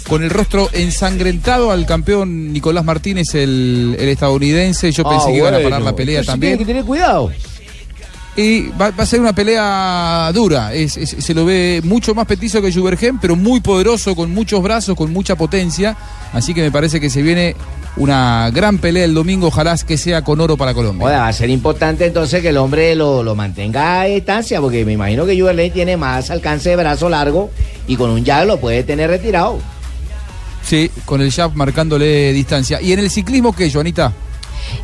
[0.09, 4.91] con el rostro ensangrentado al campeón Nicolás Martínez, el, el estadounidense.
[4.91, 6.53] Yo pensé Ah, que iban a parar la pelea Pero sí también.
[6.53, 7.31] Tiene que tener cuidado.
[8.41, 10.73] Y va, va a ser una pelea dura.
[10.73, 14.63] Es- es- se lo ve mucho más petizo que Juvergen, pero muy poderoso, con muchos
[14.63, 15.97] brazos, con mucha potencia.
[16.33, 17.57] Así que me parece que se viene
[17.97, 19.49] una gran pelea el domingo.
[19.49, 21.05] Ojalá que sea con oro para Colombia.
[21.05, 24.85] Oiga, va a ser importante entonces que el hombre lo, lo mantenga a distancia, porque
[24.85, 27.51] me imagino que Juverley tiene más alcance de brazo largo
[27.89, 29.59] y con un jab lo puede tener retirado.
[30.63, 32.81] Sí, con el jab marcándole distancia.
[32.81, 34.13] ¿Y en el ciclismo qué, Joanita?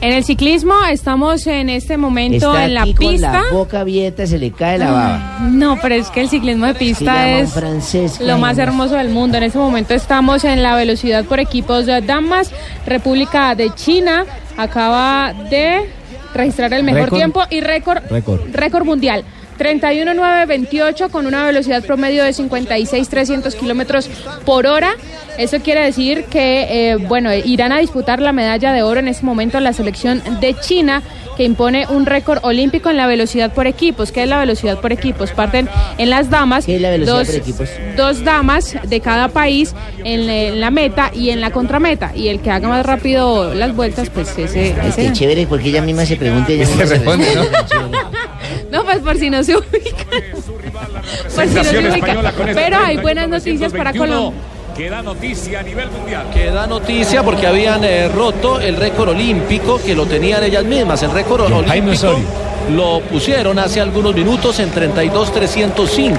[0.01, 3.33] En el ciclismo estamos en este momento Está en la aquí con pista.
[3.33, 5.39] la boca abierta, se le cae la baba.
[5.51, 7.55] No, pero es que el ciclismo de pista es
[8.21, 9.39] lo más hermoso del mundo.
[9.39, 12.51] En este momento estamos en la velocidad por equipos de damas.
[12.87, 14.25] República de China
[14.57, 15.89] acaba de
[16.35, 17.17] registrar el mejor Récord.
[17.19, 18.41] tiempo y récord Récord.
[18.53, 19.25] récord mundial.
[19.59, 24.09] 31.928 con una velocidad promedio de 56.300 kilómetros
[24.45, 24.95] por hora.
[25.39, 29.25] Eso quiere decir que, eh, bueno, irán a disputar la medalla de oro en este
[29.27, 31.03] momento la selección de China
[31.37, 34.13] que impone un récord olímpico en la velocidad por equipos.
[34.13, 35.33] ¿Qué es la velocidad por equipos?
[35.33, 37.69] Parten en las damas, velocidad dos, por equipos?
[37.97, 39.75] dos damas de cada país
[40.05, 42.13] en, la- en la meta y en la contrameta.
[42.15, 44.77] Y el que haga más rápido las vueltas, pues ese...
[44.87, 47.43] Ese- qué chévere, porque ella misma se pregunta y ella se responde, No,
[48.83, 50.07] pues por si no se ubican.
[51.35, 54.41] Por si no se este Pero hay buenas noticias para 1921, Colombia.
[54.75, 56.27] Que da noticia a nivel mundial.
[56.35, 61.03] Que da noticia porque habían eh, roto el récord olímpico que lo tenían ellas mismas.
[61.05, 62.19] El récord olímpico
[62.73, 66.19] lo pusieron hace algunos minutos en 32.305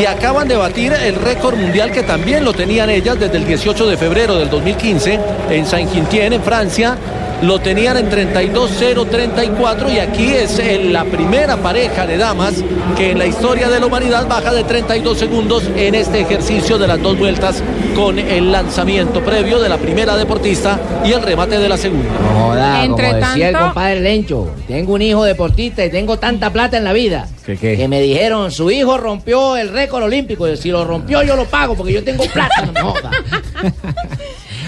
[0.00, 3.86] y acaban de batir el récord mundial que también lo tenían ellas desde el 18
[3.86, 5.20] de febrero del 2015
[5.50, 6.96] en Saint-Quentin, en Francia.
[7.42, 12.54] Lo tenían en 32.034 y aquí es eh, la primera pareja de damas
[12.96, 16.86] que en la historia de la humanidad baja de 32 segundos en este ejercicio de
[16.86, 17.62] las dos vueltas
[17.94, 22.08] con el lanzamiento previo de la primera deportista y el remate de la segunda.
[22.34, 26.50] Joda, Entre como decía el tanto- compadre Lencho, tengo un hijo deportista y tengo tanta
[26.50, 27.28] plata en la vida.
[27.44, 30.48] Que me dijeron, su hijo rompió el récord olímpico.
[30.56, 32.66] Si lo rompió, yo lo pago porque yo tengo plata.
[32.74, 33.10] No joda.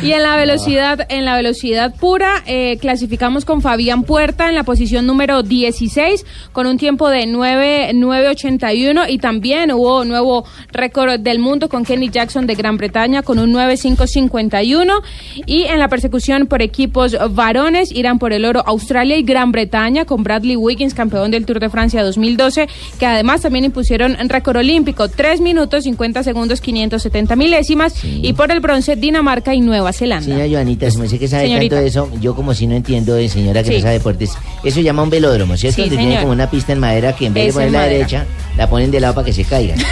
[0.00, 4.62] Y en la velocidad, en la velocidad pura, eh, clasificamos con Fabián Puerta en la
[4.62, 11.40] posición número 16 con un tiempo de 9 9.81 y también hubo nuevo récord del
[11.40, 15.02] mundo con Kenny Jackson de Gran Bretaña con un 9.551
[15.46, 20.04] y en la persecución por equipos varones irán por el oro Australia y Gran Bretaña
[20.04, 22.68] con Bradley Wiggins, campeón del Tour de Francia 2012,
[23.00, 28.60] que además también impusieron récord olímpico 3 minutos 50 segundos 570 milésimas y por el
[28.60, 30.24] bronce Dinamarca y Nueva Zelanda.
[30.26, 31.76] Señora Joanita, me dice que sabe Señorita.
[31.76, 33.76] tanto de eso, yo como si no entiendo de señora que Sí.
[33.76, 34.30] no sabe deportes.
[34.64, 35.76] Eso llama un velódromo, ¿cierto?
[35.76, 36.22] Sí, Donde tiene señor.
[36.22, 37.94] como una pista en madera que en vez Es de ponerla madera.
[37.98, 38.26] derecha,
[38.56, 39.74] la ponen de lado para que se caiga.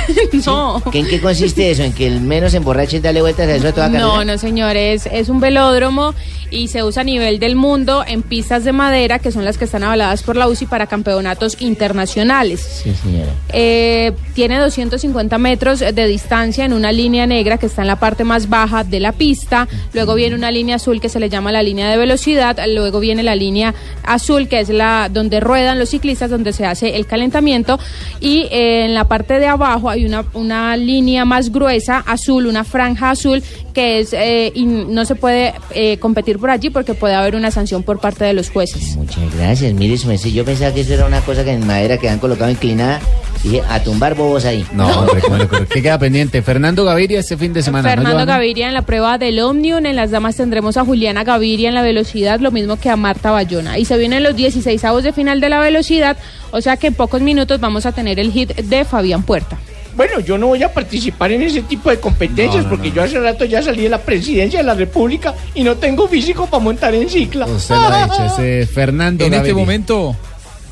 [0.47, 0.83] No.
[0.93, 1.83] ¿Que ¿En qué consiste eso?
[1.83, 4.05] ¿En que el menos emborrache es darle vueltas a eso a toda carrera?
[4.05, 6.15] No, no, señores, es un velódromo
[6.51, 9.65] y se usa a nivel del mundo en pistas de madera, que son las que
[9.65, 12.61] están avaladas por la UCI para campeonatos internacionales.
[12.85, 13.31] Sí, señora.
[13.53, 18.25] Eh, tiene 250 metros de distancia en una línea negra que está en la parte
[18.25, 19.67] más baja de la pista.
[19.93, 22.59] Luego viene una línea azul que se le llama la línea de velocidad.
[22.69, 26.97] Luego viene la línea azul que es la donde ruedan los ciclistas, donde se hace
[26.97, 27.79] el calentamiento.
[28.21, 32.65] Y eh, en la parte de abajo hay una, una línea más gruesa, azul, una
[32.65, 33.43] franja azul
[33.77, 37.51] que es eh, y no se puede eh, competir por allí porque puede haber una
[37.51, 38.97] sanción por parte de los jueces.
[38.97, 42.19] Muchas gracias, mire Yo pensaba que eso era una cosa que en madera que han
[42.19, 43.01] colocado inclinada.
[43.47, 44.67] Dije, a tumbar bobos ahí.
[44.73, 45.23] No, hombre.
[45.71, 46.43] ¿qué queda pendiente?
[46.43, 48.27] Fernando Gaviria este fin de semana, ¿no, Fernando?
[48.27, 49.87] Gaviria en la prueba del Omnium.
[49.87, 53.31] En las damas tendremos a Juliana Gaviria en la velocidad, lo mismo que a Marta
[53.31, 53.79] Bayona.
[53.79, 56.17] Y se vienen los 16 avos de final de la velocidad,
[56.51, 59.57] o sea que en pocos minutos vamos a tener el hit de Fabián Puerta.
[59.95, 63.45] Bueno, yo no voy a participar en ese tipo de competencias porque yo hace rato
[63.47, 67.09] ya salí de la presidencia de la República y no tengo físico para montar en
[67.09, 67.47] cicla.
[67.47, 70.15] Usted lo ha dicho, ese Fernando En este momento,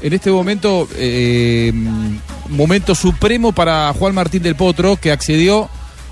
[0.05, 1.73] en este momento, eh,
[2.51, 5.71] momento supremo para Juan Martín del Potro, que accedió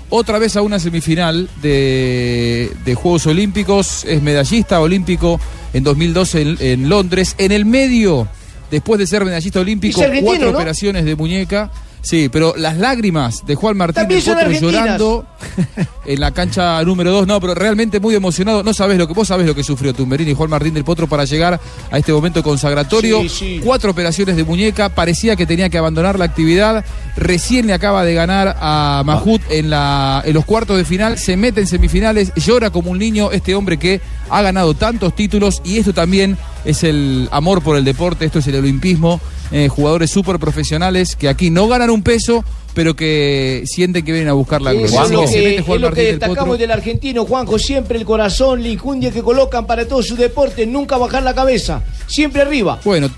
[0.09, 5.39] otra vez a una semifinal de, de Juegos Olímpicos, es medallista olímpico
[5.73, 7.35] en 2012 en, en Londres.
[7.37, 8.27] En el medio,
[8.71, 10.57] después de ser medallista olímpico, cuatro ¿no?
[10.57, 11.69] operaciones de muñeca.
[12.03, 15.25] Sí, pero las lágrimas de Juan Martín del Potro llorando
[16.05, 18.61] en la cancha número 2, no, pero realmente muy emocionado.
[18.61, 21.07] No sabes lo que vos sabés lo que sufrió Tumberini y Juan Martín del Potro
[21.07, 23.21] para llegar a este momento consagratorio.
[23.21, 23.61] Sí, sí.
[23.63, 26.83] Cuatro operaciones de muñeca, parecía que tenía que abandonar la actividad.
[27.15, 31.37] Recién le acaba de ganar a Mahut en, la, en los cuartos de final, se
[31.37, 35.77] mete en semifinales, llora como un niño este hombre que ha ganado tantos títulos y
[35.77, 39.19] esto también es el amor por el deporte, esto es el olimpismo.
[39.51, 42.43] eh, jugadores súper profesionales que aquí no ganan un peso,
[42.73, 45.03] pero que sienten que vienen a buscar la gloria.
[45.03, 47.59] Es lo que, mete Juan es lo que Martín del destacamos del argentino, Juanjo.
[47.59, 51.83] Siempre el corazón, la injundia que colocan para todo su deporte, nunca bajar la cabeza,
[52.07, 52.79] siempre arriba.
[52.83, 53.09] Bueno,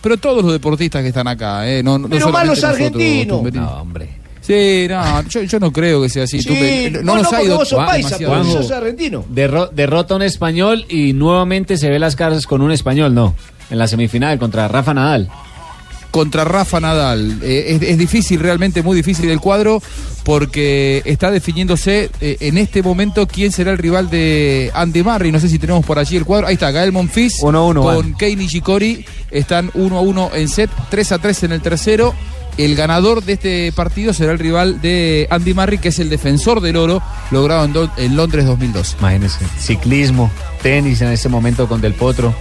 [0.00, 1.82] pero todos los deportistas que están acá, ¿eh?
[1.82, 3.42] No, no Pero más los argentinos.
[3.52, 4.23] No, hombre.
[4.46, 6.42] Sí, no, yo, yo no creo que sea así.
[6.42, 9.24] Sí, no, no, no, nos ha ido vos sos Juan, paisa, demasiado sos argentino.
[9.32, 13.34] Derro- derrota a un español y nuevamente se ve las caras con un español, no.
[13.70, 15.30] En la semifinal contra Rafa Nadal.
[16.10, 17.38] contra Rafa Nadal.
[17.42, 19.82] Eh, es, es difícil, realmente muy difícil el cuadro,
[20.24, 25.32] porque está definiéndose eh, en este momento quién será el rival de Andy Murray.
[25.32, 26.46] No sé si tenemos por allí el cuadro.
[26.46, 28.14] Ahí está, Gael Monfils Uno a uno, con.
[28.14, 29.04] Kei Nishikori.
[29.30, 32.14] Están 1 a 1 en set, 3 a 3 en el tercero.
[32.56, 36.60] El ganador de este partido será el rival de Andy Murray, que es el defensor
[36.60, 38.96] del oro, logrado en, Do- en Londres 2012.
[39.00, 39.38] Imagínense.
[39.58, 40.30] Ciclismo,
[40.62, 42.32] tenis en este momento con Del Potro.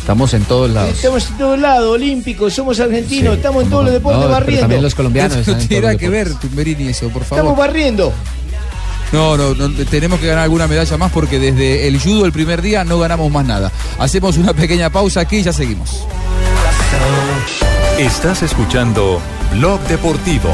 [0.00, 0.90] Estamos en todos lados.
[0.94, 4.60] Estamos en todos lados, olímpicos, somos argentinos, Sí, estamos en todos los deportes No, barriendo.
[4.62, 7.58] también los colombianos No tiene que ver, Tumberini, eso, por Estamos favor.
[7.58, 8.12] barriendo.
[9.12, 12.60] No, no, no, tenemos que ganar alguna medalla más porque desde el judo el primer
[12.62, 13.72] día no ganamos más nada.
[13.98, 16.06] Hacemos una pequeña pausa aquí y ya seguimos.
[17.98, 19.20] Estás escuchando
[19.54, 20.50] Blog Deportivo.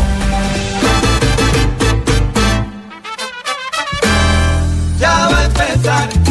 [4.98, 6.23] Ya va a empezar.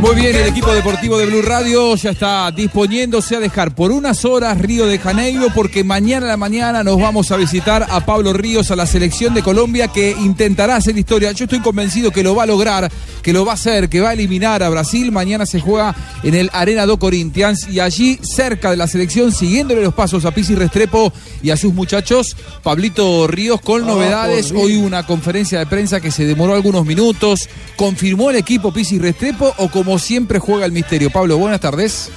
[0.00, 4.24] Muy bien, el equipo deportivo de Blue Radio ya está disponiéndose a dejar por unas
[4.24, 8.32] horas Río de Janeiro porque mañana a la mañana nos vamos a visitar a Pablo
[8.32, 11.32] Ríos a la selección de Colombia que intentará hacer historia.
[11.32, 12.90] Yo estoy convencido que lo va a lograr,
[13.22, 15.12] que lo va a hacer, que va a eliminar a Brasil.
[15.12, 19.82] Mañana se juega en el Arena do Corinthians y allí cerca de la selección, siguiéndole
[19.82, 24.50] los pasos a Pisi Restrepo y a sus muchachos, Pablito Ríos con novedades.
[24.50, 27.50] por Hoy una conferencia de prensa que se demoró algunos minutos.
[27.76, 31.10] ¿Confirmó el equipo Pisi Restrepo o como siempre juega el misterio?
[31.10, 32.10] Pablo, buenas tardes.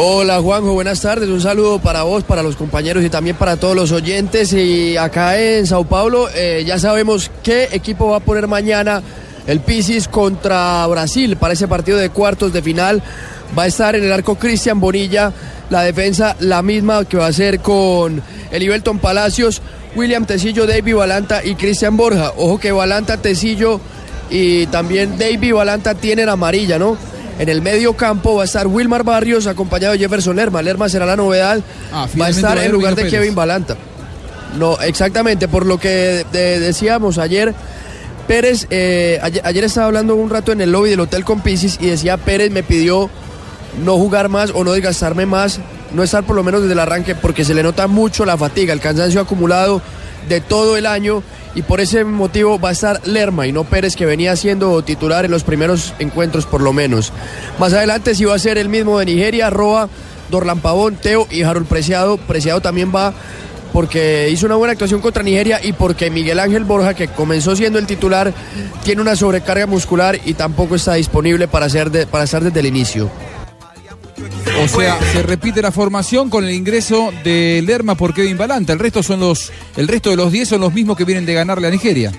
[0.00, 1.28] Hola Juanjo, buenas tardes.
[1.28, 4.52] Un saludo para vos, para los compañeros y también para todos los oyentes.
[4.52, 9.02] Y acá en Sao Paulo eh, ya sabemos qué equipo va a poner mañana
[9.48, 13.02] el Pisis contra Brasil para ese partido de cuartos de final.
[13.58, 15.32] Va a estar en el arco Cristian Bonilla,
[15.68, 19.62] la defensa la misma que va a ser con Elibelton Palacios,
[19.96, 22.34] William Tecillo, David Balanta y Cristian Borja.
[22.36, 23.80] Ojo que Balanta, Tecillo
[24.30, 26.96] y también David Balanta tienen amarilla, ¿no?
[27.38, 30.60] En el medio campo va a estar Wilmar Barrios acompañado de Jefferson Lerma.
[30.60, 31.60] Lerma será la novedad.
[31.92, 33.12] va a Ah, estar va a en ir lugar de Pérez.
[33.12, 33.76] Kevin Balanta.
[34.58, 37.54] No, exactamente, por lo que de- decíamos ayer,
[38.26, 41.78] Pérez, eh, ayer, ayer estaba hablando un rato en el lobby del Hotel con Pisis
[41.80, 43.08] y decía Pérez me pidió
[43.84, 45.60] no jugar más o no desgastarme más,
[45.94, 48.72] no estar por lo menos desde el arranque porque se le nota mucho la fatiga,
[48.72, 49.80] el cansancio acumulado
[50.28, 51.22] de todo el año
[51.54, 55.24] y por ese motivo va a estar Lerma y no Pérez que venía siendo titular
[55.24, 57.12] en los primeros encuentros por lo menos.
[57.58, 59.88] Más adelante sí va a ser el mismo de Nigeria, Roa,
[60.30, 62.16] Dorlan Pavón, Teo y Harold Preciado.
[62.16, 63.12] Preciado también va
[63.72, 67.78] porque hizo una buena actuación contra Nigeria y porque Miguel Ángel Borja, que comenzó siendo
[67.78, 68.32] el titular,
[68.84, 73.10] tiene una sobrecarga muscular y tampoco está disponible para, ser para estar desde el inicio.
[74.64, 78.72] O sea, se repite la formación con el ingreso de Lerma por Kevin Balanta.
[78.72, 81.34] El resto son los, el resto de los 10 son los mismos que vienen de
[81.34, 82.12] ganarle a Nigeria.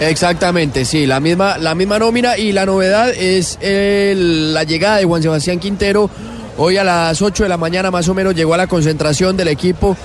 [0.00, 5.04] Exactamente, sí, la misma, la misma nómina y la novedad es el- la llegada de
[5.04, 6.10] Juan Sebastián Quintero.
[6.58, 9.48] Hoy a las 8 de la mañana más o menos llegó a la concentración del
[9.48, 9.96] equipo.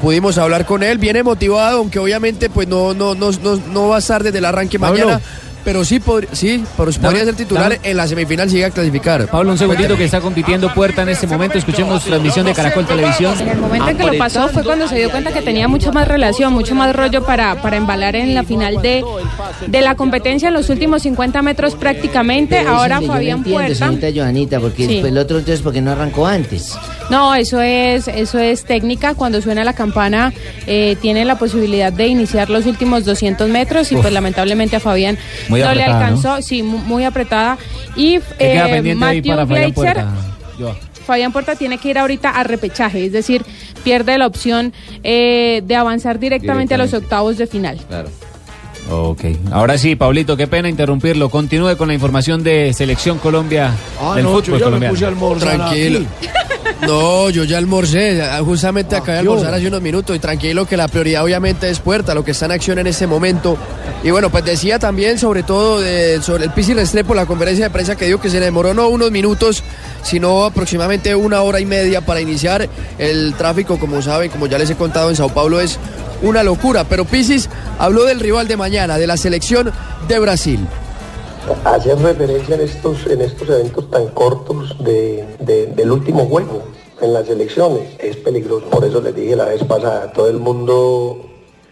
[0.00, 3.96] Pudimos hablar con él, viene motivado, aunque obviamente pues no, no, no, no, no va
[3.96, 5.04] a estar desde el arranque Pablo.
[5.06, 5.22] mañana.
[5.64, 7.80] Pero sí, podr- sí pero podría ser titular dame.
[7.82, 9.26] en la semifinal si llega a clasificar.
[9.28, 11.56] Pablo, un segundito que está compitiendo Puerta en este momento.
[11.58, 13.34] Escuchemos transmisión de Caracol Televisión.
[13.40, 15.92] En el momento en que lo pasó fue cuando se dio cuenta que tenía mucho
[15.92, 19.02] más relación, mucho más rollo para, para embalar en la final de,
[19.66, 22.56] de la competencia en los últimos 50 metros prácticamente.
[22.58, 23.86] Pero Ahora no Fabián entiendo, Puerta.
[23.86, 24.98] señorita Johanita, porque Sí.
[24.98, 26.74] el otro entonces, ¿por qué no arrancó antes?
[27.10, 29.14] No, eso es, eso es técnica.
[29.14, 30.32] Cuando suena la campana,
[30.66, 34.02] eh, tiene la posibilidad de iniciar los últimos 200 metros y Uf.
[34.02, 35.16] pues lamentablemente a Fabián
[35.54, 36.04] Muy no le apretada, ¿no?
[36.16, 36.42] alcanzó.
[36.42, 37.58] Sí, mu- muy apretada.
[37.96, 40.08] Y ¿Qué queda eh, Matthew para Fabián Puerta?
[40.58, 40.76] Yo.
[41.06, 43.44] Fabián Puerta tiene que ir ahorita a repechaje, es decir,
[43.82, 47.78] pierde la opción eh, de avanzar directamente a los octavos de final.
[47.88, 48.08] Claro.
[48.90, 49.24] Ok.
[49.50, 51.30] Ahora sí, Pablito, qué pena interrumpirlo.
[51.30, 54.94] Continúe con la información de Selección Colombia Ah, del no, fútbol yo ya me colombiano.
[54.94, 56.00] puse a Tranquilo.
[56.86, 60.76] No, yo ya almorcé, justamente acabé de ¿qué almorzar hace unos minutos y tranquilo que
[60.76, 63.56] la prioridad obviamente es Puerta, lo que está en acción en este momento.
[64.02, 67.70] Y bueno, pues decía también sobre todo de- sobre el Pisi Restrepo, la conferencia de
[67.70, 69.62] prensa que dio que se le demoró no unos minutos,
[70.02, 72.68] sino aproximadamente una hora y media para iniciar.
[72.98, 75.78] El tráfico, como saben, como ya les he contado en Sao Paulo, es
[76.22, 76.84] una locura.
[76.84, 79.72] Pero Pisis habló del rival de mañana, de la selección
[80.06, 80.60] de Brasil.
[81.64, 86.64] Hacer referencia en estos, en estos eventos tan cortos de, de- del último juego
[87.04, 88.66] en las elecciones es peligroso.
[88.66, 91.20] Por eso les dije la vez pasada, todo el mundo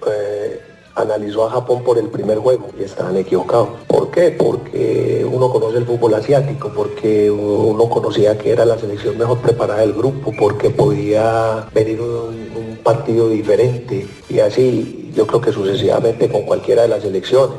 [0.06, 0.60] eh,
[0.94, 3.68] analizó a Japón por el primer juego y estaban equivocados.
[3.86, 4.30] ¿Por qué?
[4.30, 9.80] Porque uno conoce el fútbol asiático, porque uno conocía que era la selección mejor preparada
[9.80, 12.52] del grupo, porque podía venir un,
[12.82, 17.58] partido diferente y así yo creo que sucesivamente con cualquiera de las elecciones.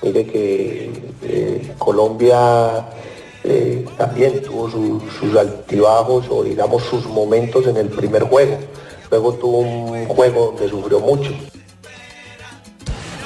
[0.00, 0.90] Mire que
[1.22, 2.88] eh, Colombia
[3.50, 8.58] eh, también tuvo su- sus altibajos o digamos sus momentos en el primer juego.
[9.10, 11.30] Luego tuvo un juego donde sufrió mucho.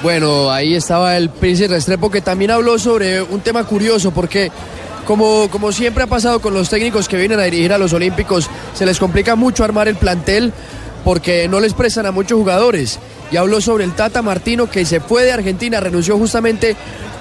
[0.01, 4.51] Bueno, ahí estaba el Príncipe Restrepo que también habló sobre un tema curioso porque
[5.07, 8.49] como, como siempre ha pasado con los técnicos que vienen a dirigir a los Olímpicos,
[8.73, 10.51] se les complica mucho armar el plantel
[11.05, 12.99] porque no les prestan a muchos jugadores.
[13.31, 16.75] Y habló sobre el Tata Martino que se fue de Argentina, renunció justamente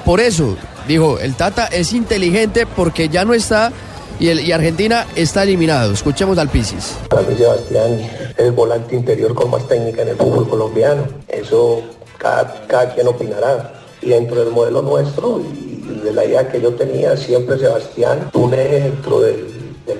[0.05, 0.57] por eso.
[0.87, 3.72] Dijo, el Tata es inteligente porque ya no está
[4.18, 5.93] y, el, y Argentina está eliminado.
[5.93, 6.97] Escuchemos al Pisis.
[7.09, 11.05] Para mí Sebastián es el volante interior con más técnica en el fútbol colombiano.
[11.28, 11.83] Eso
[12.18, 13.74] cada, cada quien opinará.
[14.01, 18.51] Y dentro del modelo nuestro y de la idea que yo tenía, siempre Sebastián, un
[18.51, 19.47] dentro del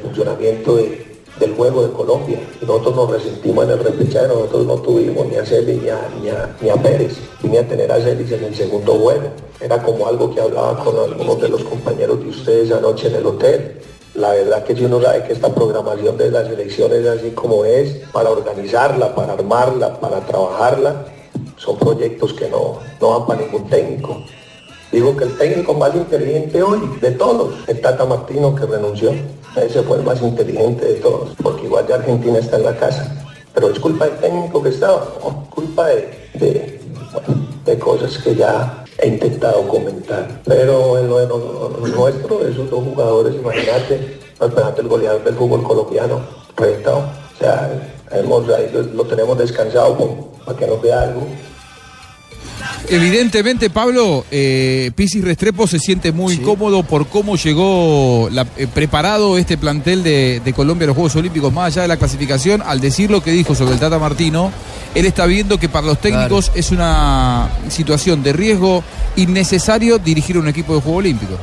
[0.03, 2.39] funcionamiento de, del juego de Colombia.
[2.61, 6.71] Nosotros nos resentimos en el repechaje, nosotros no tuvimos ni a Celis ni a, ni
[6.71, 9.31] a, Pérez, ni a tener a Celis en el segundo juego.
[9.61, 13.27] Era como algo que hablaba con algunos de los compañeros de ustedes anoche en el
[13.27, 13.81] hotel.
[14.15, 17.65] La verdad que si uno sabe que esta programación de las elecciones es así como
[17.65, 21.07] es, para organizarla, para armarla, para trabajarla,
[21.57, 24.23] son proyectos que no, no van para ningún técnico.
[24.91, 29.13] Digo que el técnico más inteligente hoy de todos, el Tata Martino que renunció,
[29.57, 33.15] ese fue el más inteligente de todos, porque igual ya Argentina está en la casa.
[33.55, 36.81] Pero es culpa del técnico que estaba, no, culpa de,
[37.79, 40.41] cosas que ya he intentado comentar.
[40.47, 44.19] Pero en lo, nuestro, esos dos jugadores, imagínate,
[44.79, 46.21] el goleador del fútbol colombiano,
[46.57, 46.99] reventado.
[46.99, 47.71] O sea,
[48.13, 49.97] hemos, ahí lo, lo tenemos descansado
[50.45, 51.23] para que nos vea algo.
[52.89, 59.39] Evidentemente, Pablo, eh, Pisis Restrepo se siente muy cómodo por cómo llegó la- eh, preparado
[59.39, 62.81] este plantel de, de Colombia a los Juegos Olímpicos, más allá de la clasificación, al
[62.81, 64.51] decir lo que dijo sobre el Tata Martino,
[64.95, 68.83] él está viendo que para los técnicos es una situación de riesgo
[69.17, 71.35] innecesario dirigir un equipo de Juego Olímpico.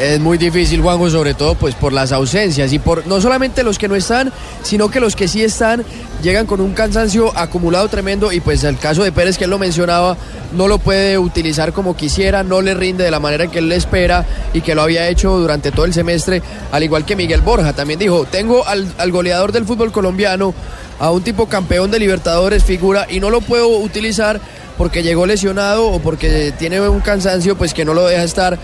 [0.00, 3.78] Es muy difícil, Juanjo, sobre todo pues por las ausencias y por no solamente los
[3.78, 4.32] que no están,
[4.62, 5.84] sino que los que sí están
[6.22, 9.58] llegan con un cansancio acumulado tremendo y pues el caso de Pérez que él lo
[9.58, 10.16] mencionaba
[10.56, 13.76] no lo puede utilizar como quisiera, no le rinde de la manera que él le
[13.76, 14.24] espera
[14.54, 16.40] y que lo había hecho durante todo el semestre,
[16.72, 17.74] al igual que Miguel Borja.
[17.74, 20.54] También dijo, tengo al, al goleador del fútbol colombiano,
[20.98, 24.40] a un tipo campeón de Libertadores, figura, y no lo puedo utilizar
[24.78, 28.58] porque llegó lesionado o porque tiene un cansancio pues que no lo deja estar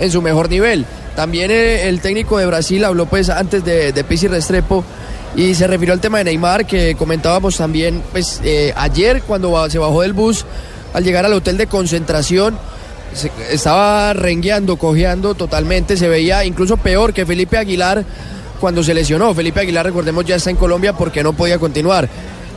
[0.00, 0.84] en su mejor nivel.
[1.14, 4.84] También eh, el técnico de Brasil habló pues antes de, de Restrepo
[5.36, 9.78] y se refirió al tema de Neymar que comentábamos también pues eh, ayer cuando se
[9.78, 10.44] bajó del bus
[10.92, 12.58] al llegar al hotel de concentración
[13.50, 18.04] estaba rengueando, cojeando totalmente, se veía incluso peor que Felipe Aguilar
[18.60, 19.34] cuando se lesionó.
[19.34, 22.08] Felipe Aguilar, recordemos, ya está en Colombia porque no podía continuar.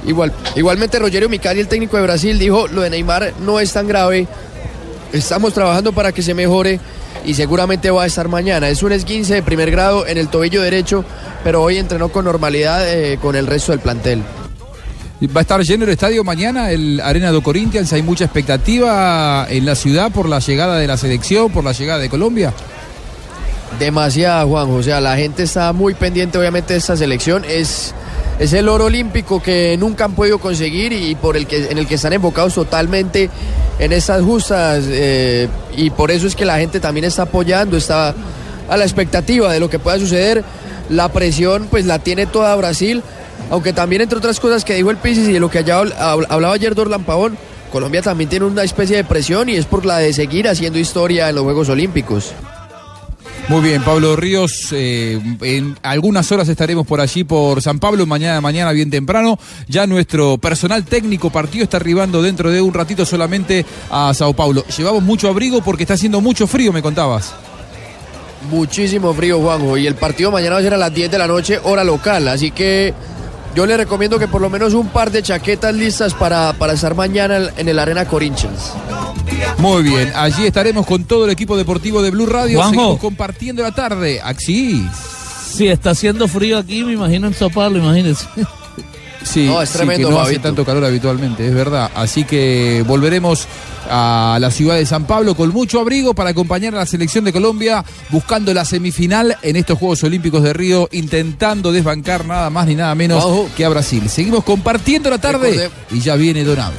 [0.05, 3.87] Igual, igualmente Rogerio Micali, el técnico de Brasil, dijo lo de Neymar no es tan
[3.87, 4.27] grave,
[5.13, 6.79] estamos trabajando para que se mejore
[7.25, 8.69] y seguramente va a estar mañana.
[8.69, 11.03] Es un esguince de primer grado en el tobillo derecho,
[11.43, 14.23] pero hoy entrenó con normalidad eh, con el resto del plantel.
[15.23, 17.93] Va a estar lleno el estadio mañana, el Arena do Corinthians.
[17.93, 21.99] Hay mucha expectativa en la ciudad por la llegada de la selección, por la llegada
[21.99, 22.53] de Colombia.
[23.79, 24.75] Demasiada, Juanjo.
[24.75, 27.45] O sea, la gente está muy pendiente, obviamente, de esta selección.
[27.47, 27.93] Es,
[28.39, 31.87] es el oro olímpico que nunca han podido conseguir y por el que, en el
[31.87, 33.29] que están enfocados totalmente
[33.79, 34.85] en estas justas.
[34.87, 38.13] eh, y por eso es que la gente también está apoyando, está
[38.69, 40.43] a la expectativa de lo que pueda suceder.
[40.89, 43.03] La presión, pues la tiene toda Brasil.
[43.49, 46.75] Aunque también, entre otras cosas que dijo el Pisis y de lo que hablaba ayer
[46.75, 47.37] Dorlan Pavón,
[47.71, 51.29] Colombia también tiene una especie de presión y es por la de seguir haciendo historia
[51.29, 52.33] en los Juegos Olímpicos.
[53.49, 58.39] Muy bien, Pablo Ríos, eh, en algunas horas estaremos por allí, por San Pablo, mañana,
[58.39, 59.37] mañana bien temprano.
[59.67, 64.63] Ya nuestro personal técnico partido está arribando dentro de un ratito solamente a Sao Paulo.
[64.75, 67.33] Llevamos mucho abrigo porque está haciendo mucho frío, me contabas.
[68.49, 69.77] Muchísimo frío, Juanjo.
[69.77, 72.29] Y el partido mañana va a ser a las 10 de la noche, hora local.
[72.29, 72.93] Así que
[73.55, 76.95] yo le recomiendo que por lo menos un par de chaquetas listas para, para estar
[76.95, 78.73] mañana en el Arena Corinthians.
[79.57, 82.57] Muy bien, allí estaremos con todo el equipo deportivo de Blue Radio.
[82.59, 82.73] Juanjo.
[82.73, 84.19] Seguimos compartiendo la tarde.
[84.23, 84.85] Axi.
[85.53, 88.25] Si está haciendo frío aquí, me imagino en Sao Paulo, imagínense.
[89.23, 90.41] Sí, No, es sí, tremendo, que no hace Fabito.
[90.43, 91.89] tanto calor habitualmente, es verdad.
[91.95, 93.47] Así que volveremos
[93.89, 97.31] a la ciudad de San Pablo con mucho abrigo para acompañar a la selección de
[97.31, 102.75] Colombia buscando la semifinal en estos Juegos Olímpicos de Río, intentando desbancar nada más ni
[102.75, 103.49] nada menos Ojo.
[103.55, 104.09] que a Brasil.
[104.09, 106.75] Seguimos compartiendo la tarde Recordé- y ya viene Donave.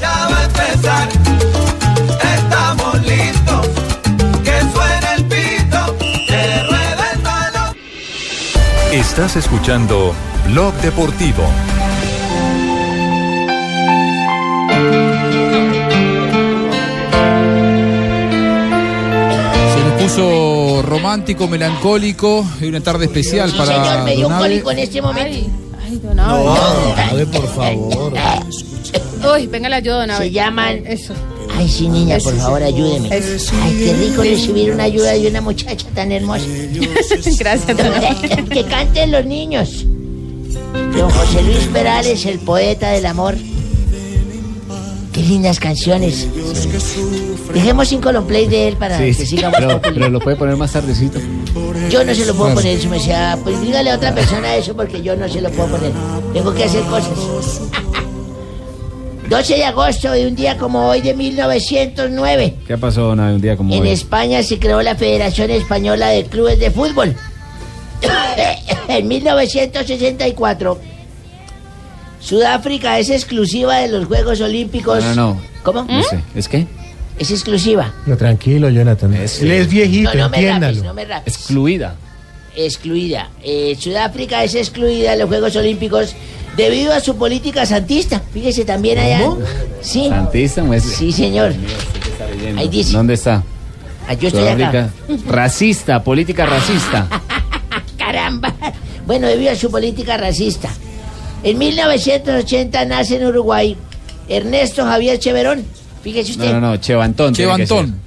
[0.00, 1.08] Ya va a empezar,
[8.92, 10.14] Estás escuchando
[10.46, 11.44] Blog Deportivo.
[19.74, 24.48] Se nos puso romántico, melancólico, y una tarde especial para Señor, me dio un Donave.
[24.48, 25.50] cólico en este momento.
[25.82, 26.48] Ay, don Abe.
[27.10, 28.12] a ver, por favor.
[29.34, 30.24] Uy, venga la ayuda, don Abe.
[30.26, 30.86] Se llaman.
[30.86, 31.14] Eso.
[31.60, 33.10] Ay, sí, niña, por favor, ayúdeme.
[33.12, 36.46] Ay, qué rico recibir una ayuda de una muchacha tan hermosa.
[37.38, 39.84] Gracias, don que canten los niños.
[40.96, 43.36] Don José Luis Perales, el poeta del amor.
[45.12, 46.28] Qué lindas canciones.
[47.52, 50.56] Dejemos sin Colomplay de él para Sí, que sí, sigamos pero, pero lo puede poner
[50.56, 51.18] más tardecito.
[51.90, 53.38] Yo no se lo puedo poner, su merced.
[53.42, 55.92] Pues dígale a otra persona eso porque yo no se lo puedo poner.
[56.32, 57.60] Tengo que hacer cosas.
[59.30, 62.54] 12 de agosto de un día como hoy de 1909.
[62.66, 63.90] ¿Qué pasó don Abe, un día como En hoy?
[63.90, 67.14] España se creó la Federación Española de Clubes de Fútbol.
[68.88, 70.78] en 1964,
[72.18, 75.00] Sudáfrica es exclusiva de los Juegos Olímpicos.
[75.04, 75.40] No, no, no.
[75.62, 75.84] ¿Cómo?
[75.84, 76.66] No sé, ¿es qué?
[77.16, 77.94] Es exclusiva.
[78.06, 79.14] No, tranquilo, Jonathan.
[79.14, 80.72] Él es viejito, No, no me entiéndalo.
[80.72, 81.36] rapes, no me rapes.
[81.36, 81.94] Excluida.
[82.56, 83.30] Excluida.
[83.44, 86.16] Eh, Sudáfrica es excluida de los Juegos Olímpicos
[86.56, 88.20] debido a su política santista.
[88.32, 89.30] Fíjese también allá.
[89.80, 90.08] Sí.
[90.08, 90.84] Santista, pues.
[90.84, 91.54] Sí, señor.
[92.56, 92.92] Ahí dice.
[92.92, 93.42] ¿Dónde está?
[94.08, 94.90] Ah, yo estoy acá.
[95.26, 97.06] Racista, política racista.
[97.98, 98.54] Caramba.
[99.06, 100.68] Bueno, debido a su política racista.
[101.42, 103.76] En 1980 nace en Uruguay
[104.28, 105.64] Ernesto Javier Cheverón.
[106.02, 106.46] Fíjese usted.
[106.46, 107.34] No, no, no, Chevantón.
[107.34, 108.00] Chevantón.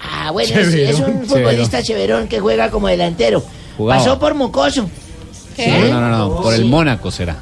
[0.00, 3.42] Ah, bueno, es, es un futbolista Cheverón que juega como delantero.
[3.76, 4.00] Jugaba.
[4.00, 4.88] Pasó por Mocoso.
[5.56, 6.64] No, no, no, no, por el.
[6.64, 7.36] Mónaco será.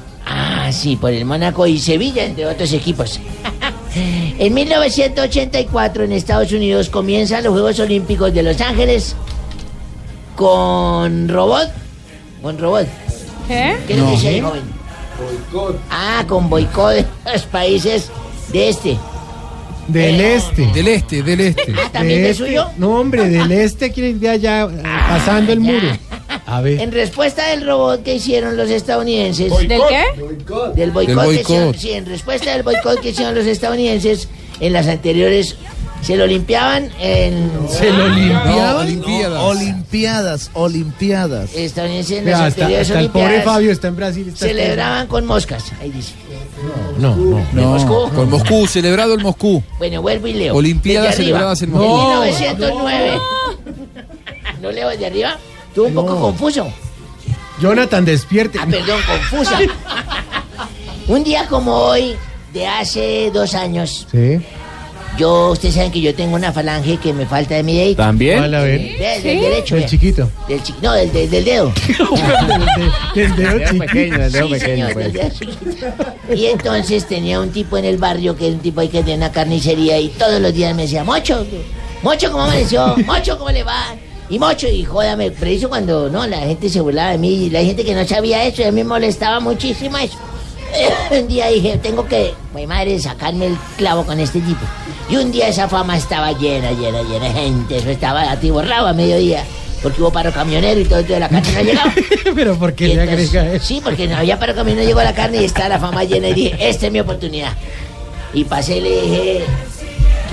[0.73, 3.19] Ah, sí, por el Mónaco y Sevilla, entre otros equipos.
[3.95, 9.15] en 1984 en Estados Unidos comienzan los Juegos Olímpicos de Los Ángeles
[10.35, 11.69] con robot.
[12.41, 12.87] Con robot.
[13.47, 13.75] ¿Qué?
[13.87, 14.11] ¿Qué es lo que No.
[14.11, 14.61] dice ahí, joven?
[15.91, 18.09] Ah, con boicot de los países
[18.51, 18.97] de este.
[19.87, 20.65] Del este.
[20.73, 21.73] Del este, del este.
[21.77, 22.45] Ah, ¿también De de este.
[22.45, 22.65] suyo?
[22.77, 25.87] No, hombre, del este quiere de allá eh, pasando el muro.
[26.57, 26.79] A ver.
[26.81, 29.51] En respuesta del robot que hicieron los estadounidenses.
[29.57, 30.03] ¿Del qué?
[30.15, 30.75] Del boicot.
[30.75, 31.33] Del que boicot.
[31.41, 34.27] hicieron- sí, en respuesta del boicot que hicieron los estadounidenses
[34.59, 35.55] en las anteriores
[36.01, 38.75] se lo limpiaban en ¿Se lo limpiaban?
[38.75, 39.41] No, Olimpiadas.
[39.41, 41.53] Olimpiadas, Olimpiadas.
[41.55, 44.27] estadounidenses en las hasta, anteriores hasta el pobre Fabio está en Brasil.
[44.27, 45.63] está celebraban con moscas.
[45.81, 46.11] Ahí dice.
[46.99, 47.45] No, no.
[47.53, 48.09] ¿De Moscú?
[48.15, 49.63] Con Moscú, celebrado el Moscú.
[49.79, 50.55] Bueno, vuelvo y leo.
[50.55, 51.37] Olimpiadas Desde arriba.
[51.39, 52.07] celebradas en En Moscú.
[52.07, 53.11] 1909.
[54.61, 55.37] ¿No leo desde arriba?
[55.73, 56.71] Estuvo un poco confuso.
[57.59, 58.59] Jonathan, despierte.
[58.61, 59.59] Ah, perdón, confusa.
[61.07, 62.15] un día como hoy,
[62.53, 64.39] de hace dos años, Sí.
[65.17, 68.03] yo, ustedes saben que yo tengo una falange que me falta de mi dedito.
[68.03, 68.37] ¿También?
[68.39, 68.79] ¿Cuál, a ver?
[68.81, 69.27] Del, ¿Sí?
[69.27, 69.75] del derecho.
[69.75, 69.89] El vea.
[69.89, 70.29] chiquito.
[70.47, 71.73] Del chi- no, del, del- del dedo.
[73.15, 73.85] Del dedo Dedo chiquito.
[73.85, 74.59] pequeño, el dedo Sí, pequeño.
[74.87, 75.05] señor, pues.
[75.05, 75.85] del dedo chiquito.
[76.35, 79.15] Y entonces tenía un tipo en el barrio que era un tipo ahí que tenía
[79.15, 81.45] una carnicería y todos los días me decía, Mocho,
[82.03, 82.95] Mocho, ¿cómo amaneció?
[83.05, 83.95] Mocho, ¿cómo le va?
[84.29, 87.63] Y Mocho, y jódame, preciso cuando no, la gente se burlaba de mí y la
[87.63, 90.17] gente que no sabía eso, y a mí me molestaba muchísimo eso.
[91.11, 94.61] un día dije, tengo que, mi madre, sacarme el clavo con este tipo.
[95.09, 98.93] Y un día esa fama estaba llena, llena, llena de gente, eso estaba atiborrado a
[98.93, 99.43] mediodía.
[99.81, 101.93] Porque hubo paro camionero y todo, entonces la carne no llegaba.
[102.35, 103.39] Pero ¿por qué le eso?
[103.61, 106.29] Sí, porque no había para comer, no llegó la carne y está la fama llena.
[106.29, 107.51] Y dije, esta es mi oportunidad.
[108.33, 109.45] Y pasé y le dije,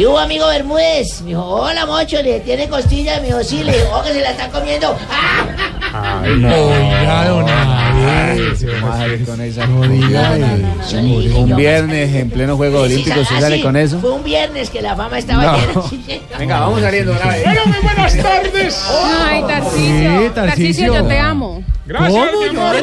[0.01, 1.21] ¿qué hubo, amigo Bermúdez?
[1.21, 3.21] Me dijo, hola, mocho, le tiene costillas.
[3.21, 4.97] Me dijo, sí, le dijo, oh, que se la están comiendo.
[5.11, 6.23] ¡Ah!
[6.25, 7.47] Ay, no.
[7.47, 13.61] A Madre, con esa No Un viernes en pleno Juego Sí, Olímpico, ¿se ah, sale
[13.61, 13.99] con eso?
[14.01, 15.43] Fue un viernes que la fama estaba
[15.75, 15.91] No.
[15.91, 16.23] llena.
[16.39, 17.13] Venga, vamos saliendo.
[17.13, 17.45] una vez.
[17.45, 18.87] Bueno, muy buenas tardes.
[19.29, 20.21] Ay, Tarcicio.
[20.21, 21.63] Sí, Tarcicio, yo te amo.
[21.87, 22.77] Gracias, ¿Cómo, mi amor.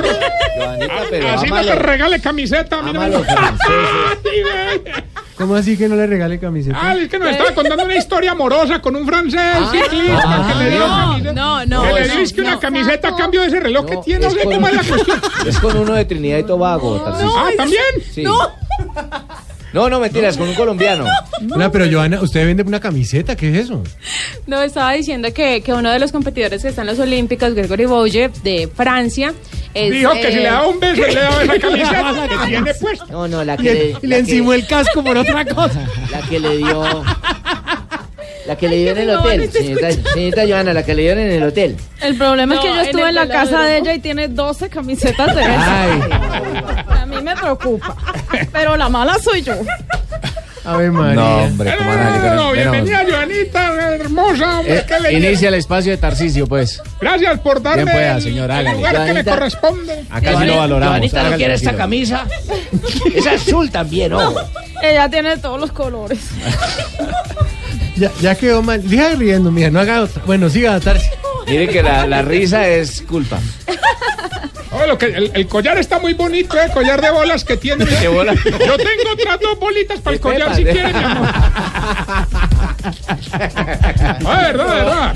[0.58, 1.70] Joanita, pero Así no ámalo.
[1.70, 2.82] te regale camiseta.
[2.82, 3.36] mira, Ámalo, mira.
[3.36, 5.04] franceses.
[5.38, 6.78] ¿Cómo así que no le regale camiseta?
[6.82, 9.40] Ah, es que nos estaba contando una historia amorosa con un francés
[9.72, 11.34] ciclista ah, que le dio No, camiseta.
[11.34, 11.82] no, no.
[11.84, 12.60] que le no, dio es que una no.
[12.60, 14.26] camiseta a cambio de ese reloj que tiene.
[14.26, 15.22] No sé cómo es la cuestión.
[15.48, 17.04] Es con uno de Trinidad y Tobago.
[17.06, 17.82] Ah, ¿también?
[18.12, 18.24] Sí.
[18.24, 18.38] No,
[19.74, 21.06] no, mentiras, con un colombiano.
[21.42, 23.84] No, pero Joana, usted vende una camiseta, ¿qué es eso?
[24.48, 27.86] No, estaba diciendo que, que uno de los competidores que están en los Olímpicos, Gregory
[27.86, 29.34] Bouge, de Francia,
[29.76, 32.74] es, Dijo que si eh, le daba un beso, le daba esa camiseta que tiene
[32.74, 33.06] puesta.
[33.12, 35.46] No, no, la que le, le, y la le que- encimó el casco por otra
[35.54, 35.88] cosa.
[36.12, 37.04] La que le dio.
[38.48, 41.24] La que le dio en el hotel, no señorita, señorita Joana, la que le dieron
[41.24, 41.76] en el hotel.
[42.02, 44.70] El problema es que No, yo estuve en la casa de ella y tiene 12
[44.70, 45.58] camisetas de esas.
[45.68, 46.02] Ay,
[47.02, 47.96] A mí me preocupa.
[48.54, 49.54] Pero la mala soy yo.
[50.64, 51.16] a ver, María.
[51.16, 52.72] No, hombre, ¿cómo No, eso?
[52.72, 54.60] bienvenida, Joanita, hermosa.
[54.60, 55.30] hombre, Eh, qué alegría.
[55.30, 56.82] inicia el espacio de Tarcisio, pues.
[57.02, 60.06] Gracias por darme Bien pueda, el- señor, el lugar que le corresponde.
[60.10, 60.94] Acá sí lo valoramos.
[60.96, 62.26] Joanita no quiere esta camisa.
[63.14, 64.40] Es azul también, ojo.
[64.82, 66.20] Ella tiene todos los colores.
[67.98, 68.88] Ya, ya quedó mal.
[68.88, 70.24] De riendo, mija, no haga otra.
[70.26, 71.10] Bueno, siga atarse.
[71.48, 73.40] Mire que la, la risa es culpa.
[74.88, 76.70] Lo que, el, el collar está muy bonito, ¿eh?
[76.74, 77.86] Collar de bolas que tiene.
[78.02, 78.34] ¿Qué bola?
[78.34, 80.56] Yo tengo otras dos bolitas para el ¿Qué collar pepa?
[80.56, 81.28] si quiere, mi amor.
[84.26, 85.16] Ah, verdad, verdad.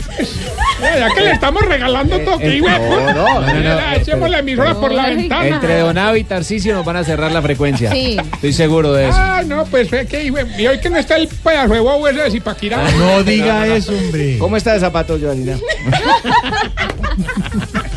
[0.99, 2.74] Ya que le estamos regalando toque, Eh, güey.
[2.80, 3.91] no, no, no, no.
[3.93, 5.47] Echemos la emisora por la ventana.
[5.47, 7.91] Entre Donado y Tarcisio nos van a cerrar la frecuencia.
[7.91, 8.17] Sí.
[8.34, 9.17] Estoy seguro de eso.
[9.17, 12.07] Ah, no, pues fue que, güey, y hoy que no está el pedazo de bobo
[12.07, 12.84] ese de Zipaquirá.
[12.97, 14.38] No diga eso, hombre.
[14.38, 15.57] ¿Cómo está de zapato, Joanina?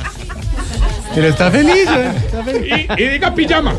[1.14, 2.12] Pero está feliz, ¿eh?
[2.16, 2.72] Está feliz.
[2.98, 3.74] Y, y diga pijama.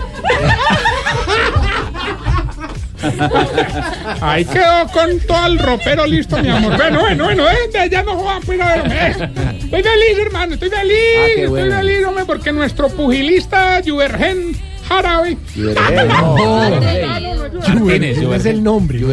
[4.22, 6.76] Ahí quedó con todo el ropero listo, mi amor.
[6.78, 9.30] Bueno, bueno, bueno, eh, ya no jodan, pues a ver.
[9.64, 14.56] Estoy feliz, hermano, estoy feliz, Ah, estoy feliz, hombre, porque nuestro pugilista Juergen
[14.88, 15.38] Jarabe.
[17.68, 19.04] Martínez, Ese es el nombre.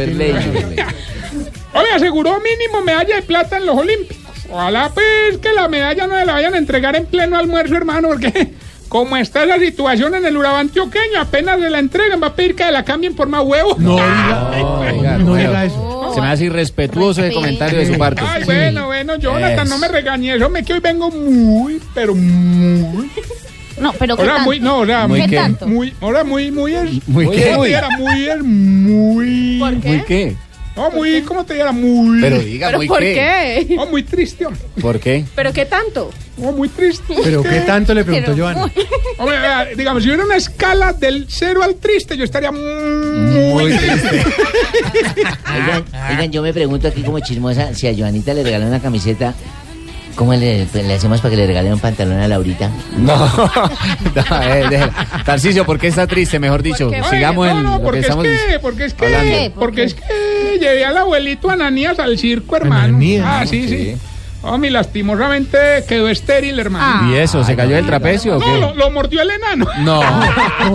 [1.75, 4.22] Hoy aseguró mínimo medalla de plata en los Olímpicos.
[4.53, 8.09] Ojalá pues que la medalla no se la vayan a entregar en pleno almuerzo, hermano,
[8.09, 8.53] porque
[8.89, 12.55] como está la situación en el Urabá antioqueño, apenas se la entregan, va a pedir
[12.55, 13.79] que la cambien por más huevos.
[13.79, 16.11] No Oiga, No bueno, diga eso.
[16.15, 18.21] Se me hace irrespetuoso el comentario de su parte.
[18.23, 19.71] Ay, bueno, bueno, Jonathan, Es.
[19.71, 23.11] no me regañes, eso me que hoy vengo muy, pero muy.
[23.81, 24.49] No, pero ¿qué Ahora tanto?
[24.51, 25.37] muy, no, ahora ¿Muy muy, qué?
[25.37, 25.67] tanto?
[25.67, 27.37] muy, ahora muy, muy, es- ¿Muy muy.
[27.99, 29.59] Muy, es muy.
[29.59, 29.89] ¿Por qué?
[29.89, 30.37] ¿Muy qué?
[30.77, 31.73] No, muy, ¿cómo te dijera?
[31.73, 32.21] Muy.
[32.21, 33.67] Pero diga, ¿Pero ¿muy por qué?
[33.69, 33.75] qué?
[33.77, 34.63] No, muy triste, hombre.
[34.81, 35.25] ¿Por qué?
[35.35, 36.11] ¿Pero qué tanto?
[36.39, 37.15] No, muy triste.
[37.23, 38.63] Pero qué tanto le preguntó Joana.
[39.19, 39.37] Hombre,
[39.77, 44.25] digamos, si hubiera una escala del cero al triste, yo estaría muy, Muy triste.
[45.55, 49.35] Oigan, oigan, yo me pregunto aquí como chismosa, si a Joanita le regalan una camiseta,
[50.15, 52.71] ¿cómo le, le hacemos para que le regalen un pantalón a Laurita?
[52.97, 53.17] No,
[54.15, 54.93] no eh, déjela.
[55.25, 56.39] Tarcisio, ¿por qué está triste?
[56.39, 59.61] Mejor dicho, sigamos no, en no, lo que porque es que, porque es que, hablando.
[59.61, 62.85] porque es que llevé al abuelito Ananías al circo, hermano.
[62.85, 63.97] Ananías, ah, sí, sí.
[64.45, 65.57] Oh, mi lastimosamente
[65.89, 67.13] quedó estéril, hermano.
[67.13, 67.45] ¿Y eso?
[67.45, 68.79] ¿Se cayó del trapecio o no, lo, qué?
[68.79, 69.67] lo mordió el enano.
[69.79, 70.01] No.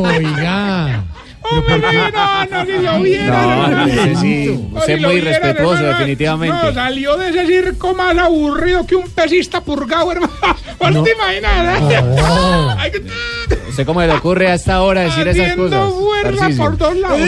[0.04, 1.04] Oiga.
[1.44, 3.68] Hombre, no, no, si lo viera.
[3.68, 4.68] No, ese sí.
[4.72, 6.58] No, Usted es muy respetuoso, hermano, definitivamente.
[6.66, 10.34] No, salió de ese circo más aburrido que un pesista purgado, hermano.
[10.80, 11.82] ¿Vos te imaginas?
[11.82, 12.78] No.
[13.70, 15.92] ¿Usted cómo le ocurre a esta hora decir esas cosas?
[15.94, 17.22] fuerza por dos lados.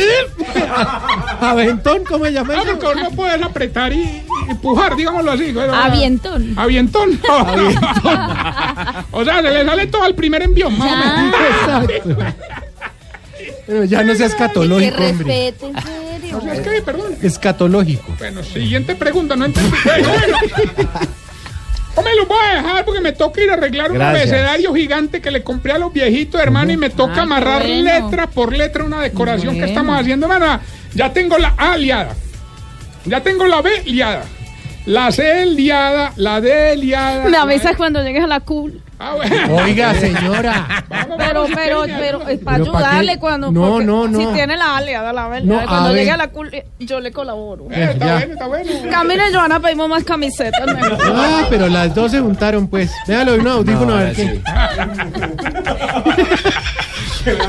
[1.42, 2.80] Aventón, ¿cómo se llama Ah, eso?
[2.80, 5.52] porque no puedes apretar y, empujar, digámoslo así.
[5.54, 6.54] pero- Avientón.
[6.58, 7.20] Avientón.
[9.12, 11.36] o sea, se le sale todo al primer envión, más o menos.
[11.96, 12.36] Exacto.
[13.70, 15.52] Pero ya no sea Que escatológico, hombre.
[15.52, 16.38] respete, en serio.
[16.40, 17.16] O sea, es que, perdón.
[17.22, 18.16] Escatológico.
[18.18, 19.72] Bueno, siguiente pregunta, no entendí.
[19.86, 20.90] Bueno, bueno.
[21.96, 25.22] No me lo voy a dejar porque me toca ir a arreglar un abecedario gigante
[25.22, 27.84] que le compré a los viejitos, hermano, y me toca Ay, amarrar bueno.
[27.84, 30.62] letra por letra una decoración que estamos haciendo, hermano.
[30.94, 32.16] Ya tengo la A liada.
[33.06, 34.24] Ya tengo la B liada.
[34.86, 37.26] La C liada, la D liada.
[37.26, 38.82] Me la avisas cuando llegues a la cool.
[39.02, 39.56] Ah, bueno.
[39.64, 40.84] Oiga, señora.
[40.90, 42.86] Vamos, Pero, vamos, pero, pero, es para Pero ¿pa' qué?
[42.86, 43.52] ayudarle cuando.
[43.52, 44.20] No, porque no, no.
[44.20, 45.46] Si tiene la aliada, la verdad.
[45.46, 45.98] No, a cuando ver.
[46.00, 47.68] llegue a la cool, eh, yo le colaboro.
[47.72, 48.14] Eh, está Ya.
[48.18, 48.72] bueno, está bueno.
[48.92, 50.66] Camila y Joana pedimos más camisetas.
[50.66, 50.98] mejor.
[51.16, 52.92] Ah, pero las dos se juntaron, pues.
[53.08, 54.42] Déjalo un audífono a ver qué.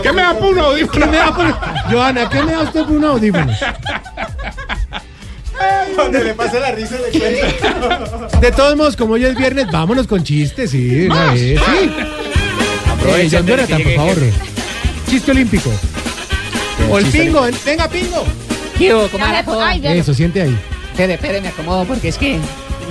[0.03, 0.93] ¿Qué me da por un audífono?
[1.01, 1.47] ¿Qué me da por...
[1.93, 3.53] Joana, ¿qué me da usted por un audífono?
[5.97, 8.39] Donde le pasa la risa de cuenta.
[8.41, 11.91] De todos modos, como hoy es viernes, vámonos con chistes, sí, una vez, sí.
[12.91, 14.17] Aprovechen Eh, Jonathan, por favor.
[15.09, 15.71] Chiste olímpico.
[16.91, 18.25] O el pingo, el- venga, pingo.
[19.83, 20.57] Ya- Eso, siente ahí.
[20.93, 22.39] Espere, espere, me acomodo porque es que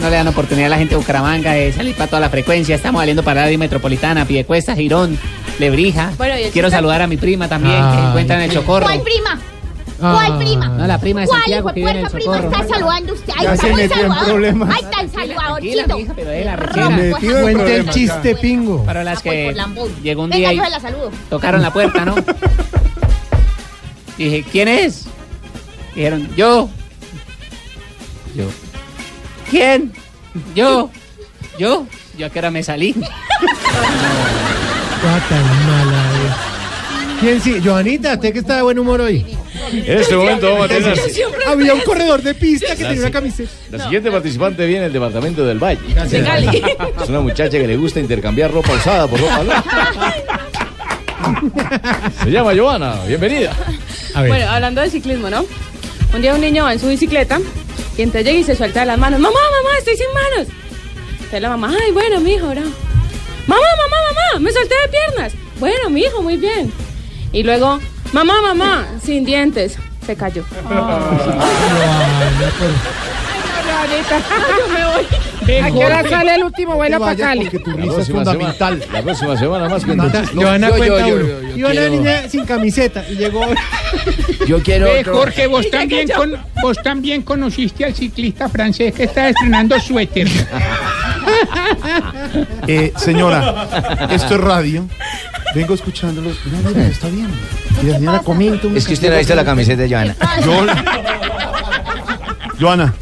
[0.02, 2.76] no le dan oportunidad a la gente de Bucaramanga de salir para toda la frecuencia.
[2.76, 5.18] Estamos saliendo para Radio Metropolitana, Piedecuesta, Girón,
[5.58, 6.12] Lebrija.
[6.18, 8.52] Bueno, y el Quiero chiste- saludar a mi prima también, que Ay, encuentra en el
[8.52, 8.86] Socorro.
[8.86, 9.40] ¿Cuál prima?
[10.02, 10.14] Ah.
[10.26, 10.68] ¿Cuál prima?
[10.70, 12.52] No, la prima de ¿Cuál Santiago hijo que de vive en el puerca prima Socorro.
[12.62, 13.34] está saludando usted?
[13.38, 14.28] Ahí Ya está se muy metió en saludador.
[14.30, 14.70] problemas.
[14.80, 15.98] El Tranquila, saludadorcito.
[15.98, 16.90] mija, pero de la Rojo, rechera.
[16.90, 18.86] Metido en Cuente el problemas, chiste, pingo.
[18.86, 19.56] Para las Ah, que
[20.04, 21.12] llegó un Venga, día y yo se la saludo.
[21.30, 22.16] tocaron la puerta, ¿no?
[24.18, 25.06] Dije, ¿quién es?
[25.96, 26.70] Dijeron, yo.
[28.36, 28.46] Yo.
[29.50, 29.92] ¿Quién?
[30.56, 30.90] Yo.
[31.58, 31.86] Yo.
[32.18, 32.94] Yo a qué hora me salí.
[32.94, 33.10] Cosa
[35.30, 37.18] tan mala, eh.
[37.22, 37.62] ¿Quién sí?
[37.64, 39.26] Joanita, usted que está de buen humor hoy.
[39.72, 41.00] En este momento vamos a tener
[41.48, 43.52] Había un corredor de pista que tenía una camiseta.
[43.72, 45.82] la siguiente participante viene del departamento del Valle.
[46.08, 46.64] De Cali.
[47.02, 49.64] Es una muchacha que le gusta intercambiar ropa usada por ropa nueva.
[52.24, 53.56] Se llama Joana, bienvenida.
[54.16, 54.32] A ver.
[54.32, 55.46] Bueno, hablando de ciclismo, ¿no?
[56.14, 57.40] Un día un niño va en su bicicleta
[57.98, 59.20] y entonces llega y se suelta de las manos.
[59.20, 60.48] Mamá, mamá, estoy sin manos.
[61.14, 62.62] Entonces la mamá, ay, bueno, mi hijo, ahora.
[62.62, 65.34] Mamá, mamá, mamá, me solté de piernas.
[65.60, 66.72] Bueno, mi hijo, muy bien.
[67.32, 67.80] Y luego,
[68.14, 69.78] mamá, mamá, sin dientes.
[70.06, 70.44] Se cayó.
[73.90, 75.06] Yo me voy.
[75.62, 77.42] ¿A qué hora sale el último vuelo para Cali?
[77.46, 78.84] Porque tu La risa es próxima, semana, fundamental.
[78.94, 80.36] la próxima semana más Nata- chistes.
[80.44, 81.26] Joana yo, cuenta yo, uno.
[81.26, 83.42] yo, yo Iba una quiero- niña sin camiseta y llegó.
[84.48, 85.16] Yo quiero Ve, otro.
[85.18, 90.28] Jorge, vos también, con, vos también conociste al ciclista francés que está estrenando suéter.
[92.68, 93.68] Eh, señora,
[94.12, 94.86] esto es radio.
[95.56, 96.30] Vengo escuchándolo.
[96.30, 97.28] No, mira, está bien.
[97.82, 98.68] Y la señora comenta.
[98.68, 100.16] un- Es que usted no ha visto la camiseta de Joana.
[100.44, 100.66] Yo-
[102.60, 102.94] Joana,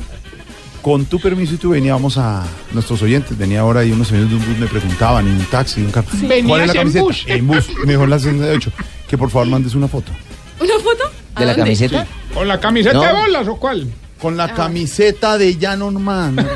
[0.81, 3.37] con tu permiso y tú veníamos a nuestros oyentes.
[3.37, 5.91] Venía ahora y unos señores de un bus me preguntaban en un taxi, en un
[5.91, 6.07] carro.
[6.11, 6.17] Sí.
[6.27, 7.03] ¿Cuál es ¿Venías la en camiseta?
[7.03, 7.23] bus?
[7.27, 7.65] En bus.
[7.85, 8.71] Mejor la 68.
[9.07, 10.11] Que por favor mandes una foto.
[10.59, 11.11] ¿Una foto?
[11.39, 12.05] ¿De la camiseta?
[12.33, 13.03] ¿Con la camiseta No.
[13.03, 13.87] de bolas o cuál?
[14.19, 16.35] Con la camiseta de Jan Norman.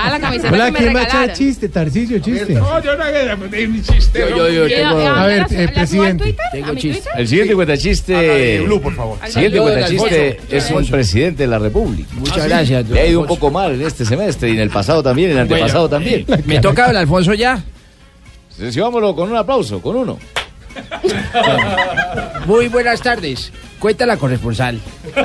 [0.00, 1.36] Ah, la camiseta Hola, que me ¿quién va a echar regalaron.
[1.38, 1.68] chiste?
[1.68, 2.54] Tarcisio, chiste.
[2.54, 4.20] No, yo no hago un chiste.
[4.20, 4.76] Yo, yo, yo hombre.
[4.76, 6.22] tengo- A ver, ¿La- eh, presidente.
[6.24, 6.44] Twitter?
[6.52, 7.02] Tengo ¿A mi chiste.
[7.02, 7.20] Twitter?
[7.20, 8.12] El siguiente cuentachiste.
[8.12, 9.18] de Blue, por favor.
[9.24, 12.08] El siguiente cuentachiste es un presidente de la República.
[12.14, 13.40] Muchas gracias, don Le ha ido un Alfonso.
[13.40, 16.24] poco mal en este semestre y en el pasado también, en el antepasado también.
[16.44, 17.60] ¿Me toca don Alfonso ya?
[18.56, 20.18] Recibámoslo con un aplauso, con uno.
[22.46, 23.52] Muy buenas tardes.
[23.80, 24.80] Cuenta la corresponsal.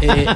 [0.00, 0.26] Eh,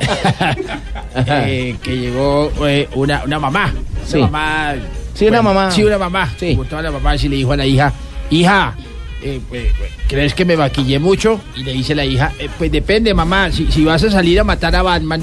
[1.15, 3.73] eh, que llegó eh, una, una mamá.
[4.07, 4.19] Sí.
[4.19, 4.75] Una mamá.
[5.15, 5.71] Sí, una mamá.
[5.71, 6.33] Sí, una mamá.
[6.39, 7.93] Como todas las mamás, y le dijo a la hija,
[8.31, 8.75] hija,
[9.23, 9.71] eh, eh,
[10.09, 11.41] ¿crees que me maquillé mucho?
[11.55, 14.45] Y le dice la hija, "Eh, pues depende, mamá, si, si vas a salir a
[14.45, 15.23] matar a Batman.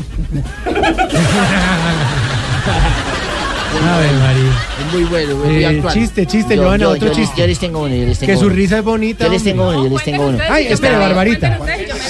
[3.81, 4.51] A ver, María.
[4.79, 5.93] Es muy bueno, muy Eh, actual.
[5.93, 7.41] chiste, chiste, Yo- Joana, yo- otro yo les- chiste.
[7.41, 9.25] yo les tengo uno, yo les tengo Que su risa es bonita.
[9.25, 10.37] Yo les tengo uno, yo les tengo uno.
[10.49, 11.59] Ay, espere, Barbarita.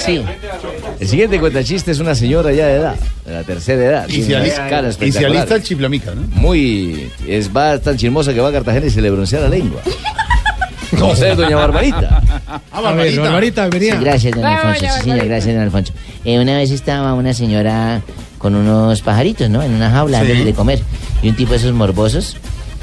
[0.04, 0.22] Sí.
[1.00, 2.94] El siguiente cuentachiste es una señora ya de edad,
[3.24, 4.08] de la tercera edad.
[4.08, 5.52] Inicialista espectacular.
[5.52, 6.22] el chiplamica, ¿no?
[6.38, 7.10] Muy.
[7.26, 9.80] Es, va tan chismosa que va a Cartagena y se le broncea la lengua.
[10.98, 12.20] No sé, doña Barbarita.
[12.72, 13.94] A ver, Barbarita, venía.
[13.96, 14.84] Sí, gracias, don Alfonso.
[14.96, 15.92] Sí, señor, gracias, don Alfonso.
[16.24, 18.02] Eh, una vez estaba una señora
[18.38, 19.62] con unos pajaritos, ¿no?
[19.62, 20.44] En una jaula Sí.
[20.44, 20.80] de comer.
[21.22, 22.36] Y un tipo de esos morbosos.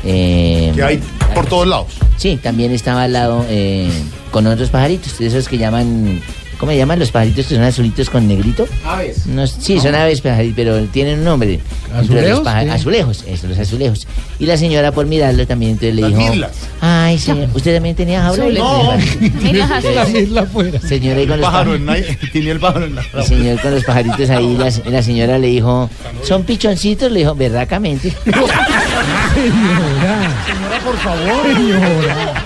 [0.03, 0.99] eh, Que hay
[1.35, 1.87] por todos lados.
[2.17, 3.89] Sí, también estaba al lado eh,
[4.31, 6.21] con otros pajaritos, de esos que llaman.
[6.59, 8.67] ¿Cómo se llaman los pajaritos que son azulitos con negrito?
[8.83, 9.27] Aves.
[9.27, 11.59] No, sí, son aves, pajaritos, pero tienen un nombre.
[11.91, 12.39] Los ¿Azulejos?
[12.47, 12.69] Sí.
[12.69, 14.07] Azulejos, eso, los azulejos.
[14.39, 16.51] Y la señora, por mirarlo, también entonces le Las dijo: islas.
[16.81, 18.45] Ay, señor, ¿usted también tenía jaula?
[18.45, 18.97] Sí, no.
[19.41, 20.25] Mira, así.
[20.27, 20.79] La afuera.
[20.81, 21.95] Señora, y con El los pájaro paj- en la,
[22.33, 25.47] tenía el pájaro en la el señor con los pajaritos ahí, la, la señora le
[25.47, 25.89] dijo,
[26.23, 27.11] ¿son pichoncitos?
[27.11, 28.09] Le dijo, berracamente.
[28.25, 28.47] Señora.
[30.45, 31.55] Señora, por favor.
[31.55, 32.45] Señora.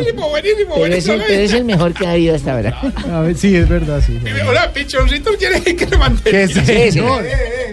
[0.00, 1.14] Buenísimo, buenísimo, Pero es, buenísimo.
[1.14, 2.80] el, pero es el mejor que ha habido hasta ahora.
[3.12, 4.18] A ver, sí, es verdad, sí.
[4.48, 6.22] Hola, pichoncito, ¿quieres que le mande?
[6.22, 6.98] ¿Qué es Sí, eso?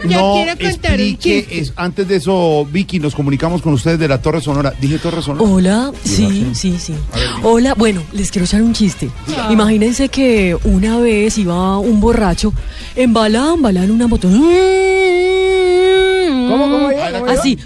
[0.06, 3.98] Yo No, quiero contar un explique, es- antes de eso, Vicky, nos comunicamos con ustedes
[4.00, 4.74] de la Torre Sonora.
[4.80, 5.50] Dije Torre Sonora.
[5.50, 6.94] Hola, sí, sí, sí.
[7.44, 9.10] Hola, bueno, les quiero echar un chiste.
[9.50, 12.54] Imagínense que una vez iba un borracho
[12.96, 14.28] embalada, embalada en una moto.
[16.50, 17.12] ¿Cómo, cómo iba?
[17.12, 17.32] ¿Cómo iba?
[17.40, 17.58] Así.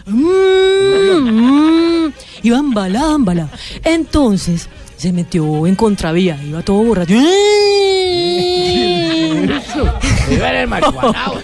[2.42, 3.50] Mm, Iba embalada, embalada.
[3.84, 4.68] Entonces
[4.98, 7.14] se metió en contravía, iba todo borracho.
[10.68, 11.36] Marihuanao.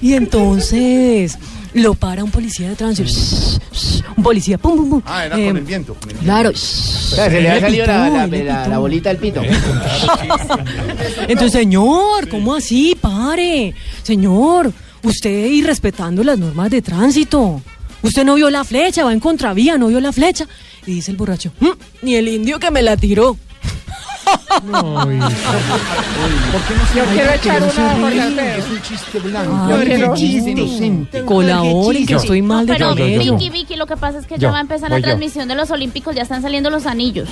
[0.00, 1.38] Y entonces
[1.74, 3.10] lo para un policía de tránsito.
[4.16, 5.02] Un policía, pum, pum, pum.
[5.06, 5.94] Ah, era Eh, con el viento.
[5.94, 6.24] con el viento.
[6.24, 6.52] Claro.
[6.54, 9.40] Se le ha salido la, la bolita del pito.
[11.28, 12.96] Entonces, señor, ¿cómo así?
[13.00, 13.74] Pare.
[14.02, 14.72] Señor,
[15.02, 17.62] usted irrespetando las normas de tránsito.
[18.02, 20.46] Usted no vio la flecha, va en contravía, no vio la flecha.
[20.86, 21.68] Y dice el borracho, "Mm,
[22.02, 23.36] ni el indio que me la tiró.
[26.94, 28.40] Yo quiero echar una Alfredo.
[28.40, 29.74] Es un chiste blanco.
[29.74, 30.50] Ay, qué chiste chiste.
[30.50, 31.24] inocente.
[31.24, 32.94] Colaboren, que estoy mal de Pero.
[32.94, 35.10] Vicky, Vicky, lo que pasa es que Yo, ya va a empezar voy la yo.
[35.12, 37.28] transmisión de los Olímpicos, ya están saliendo los anillos.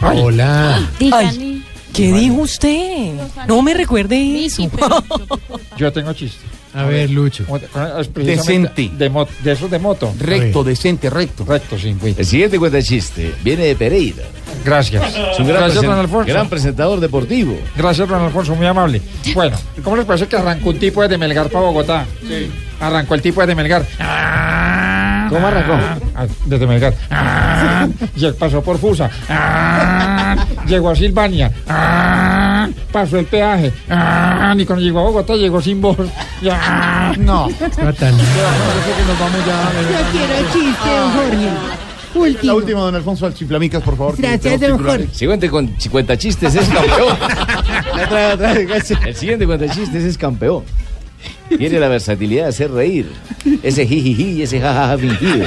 [0.00, 0.80] Hola.
[0.98, 1.62] Díganle.
[1.94, 3.12] ¿Qué dijo usted?
[3.46, 4.62] No me recuerde eso.
[5.76, 6.44] Yo tengo chiste.
[6.74, 7.44] A ver, Lucho.
[8.14, 8.90] Decente.
[8.96, 10.14] De, mo- de esos de moto.
[10.18, 11.44] Recto, decente, recto.
[11.44, 12.14] Recto, sí, güey.
[12.16, 14.22] El siguiente cuentachiste viene de Pereira.
[14.64, 15.02] Gracias.
[15.32, 16.32] Es un gran, Gracias, don Alfonso.
[16.32, 17.58] gran presentador deportivo.
[17.76, 19.02] Gracias, don Alfonso, muy amable.
[19.34, 22.06] Bueno, ¿cómo les parece que arrancó un tipo desde Melgar para Bogotá?
[22.26, 22.50] Sí.
[22.80, 23.86] Arrancó el tipo desde Melgar.
[25.32, 25.72] ¿Cómo arrancó?
[26.14, 26.94] Ah, Desde Melgar.
[27.10, 27.86] Ah,
[28.38, 29.10] pasó por Fusa.
[29.28, 30.36] Ah,
[30.66, 31.50] Llegó a Silvania.
[31.68, 33.72] Ah, Pasó el peaje.
[33.88, 35.96] Ah, Ni cuando llegó a Bogotá llegó sin voz.
[36.42, 37.14] Ya.
[37.18, 37.48] No.
[37.48, 38.14] Fatal.
[38.16, 38.24] Yo
[40.12, 41.48] quiero chiste, Jorge.
[42.42, 44.14] La última, don Alfonso, al chiflamicas, por favor.
[44.18, 45.08] Gracias, don.
[45.12, 47.16] Siguiente con cuentachistes es campeón.
[48.04, 50.64] Otra, otra, El siguiente cuentachistes es campeón.
[51.58, 53.10] Tiene la versatilidad de hacer reír.
[53.62, 55.46] Ese jijiji y ese jajaja fingido.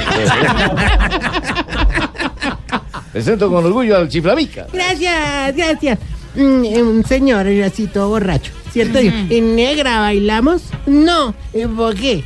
[3.12, 4.66] Presento con orgullo al chiflamica.
[4.72, 5.98] Gracias, gracias.
[6.34, 8.98] Mm, Un señor así todo borracho, ¿cierto?
[8.98, 10.62] ¿En negra bailamos?
[10.86, 11.34] No.
[11.54, 12.22] Eh, ¿Por qué?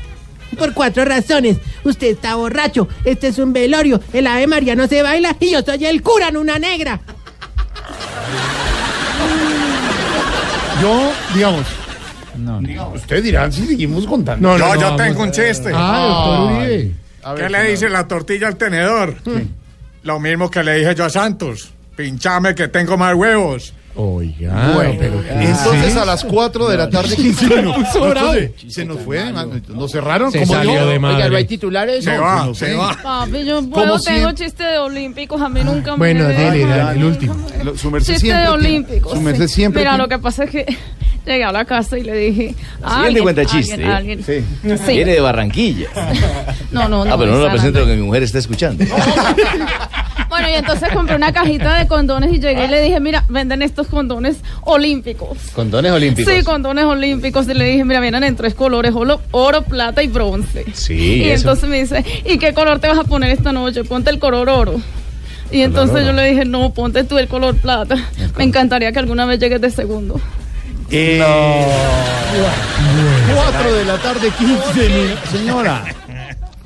[0.59, 1.59] Por cuatro razones.
[1.85, 5.63] Usted está borracho, este es un velorio, el Ave María no se baila y yo
[5.63, 7.01] soy el cura en una negra.
[10.83, 11.65] Yo, digamos,
[12.95, 14.49] Usted dirá si seguimos contando.
[14.49, 15.71] No, no, Yo- tengo un chiste.
[15.75, 16.93] Ah, doctor Uribe.
[17.23, 19.17] A ver, ¿Qué le ¿qué dice la tortilla al tenedor?
[20.03, 21.71] Lo mismo que le dije yo a Santos.
[21.97, 23.75] Pinchame que tengo más huevos.
[23.97, 25.99] Oiga, Bueno, pero entonces ¿sí?
[25.99, 27.85] a las 4 de la tarde, 15 minutos.
[27.95, 29.21] Entonces, se nos fue,
[29.69, 30.31] nos cerraron.
[30.31, 31.17] Se como salió de madre.
[31.17, 32.05] Oiga, ¿no hay titulares?
[32.05, 32.97] Se va, no se va.
[33.03, 34.35] Papi, yo bueno, tengo siempre.
[34.35, 37.35] chiste de olímpicos, a mí nunca me Bueno, dele, dale, el último.
[37.65, 39.13] Lo- Su merced Chiste siempre de olímpicos.
[39.13, 39.55] Su merced sí.
[39.55, 40.67] siempre Mira, tiene- lo que pasa es que
[41.27, 42.55] llegué a la casa y le dije.
[42.83, 43.85] Alguien, cuenta alguien, chiste.
[43.85, 44.25] alguien.
[44.25, 44.45] Sí.
[44.87, 44.93] Sí.
[44.93, 45.89] Viene de Barranquilla.
[46.71, 47.13] No, no, no.
[47.13, 48.85] ah, pero no lo presento porque mi mujer está escuchando.
[50.31, 53.61] Bueno, y entonces compré una cajita de condones y llegué y le dije, mira, venden
[53.63, 55.37] estos condones olímpicos.
[55.55, 56.33] Condones olímpicos.
[56.33, 57.47] Sí, condones olímpicos.
[57.49, 60.65] Y le dije, mira, vienen en tres colores, oro, oro, plata y bronce.
[60.73, 60.95] Sí,
[61.25, 61.43] Y eso.
[61.43, 63.85] entonces me dice, ¿y qué color te vas a poner esta noche?
[63.85, 64.81] Ponte el color oro.
[65.51, 66.07] Y entonces oro.
[66.07, 67.97] yo le dije, no, ponte tú el color plata.
[68.39, 70.21] Me encantaría que alguna vez llegues de segundo.
[70.93, 71.21] Eh,
[73.35, 75.31] 4 de la tarde, 15 minutos.
[75.31, 75.85] Señora.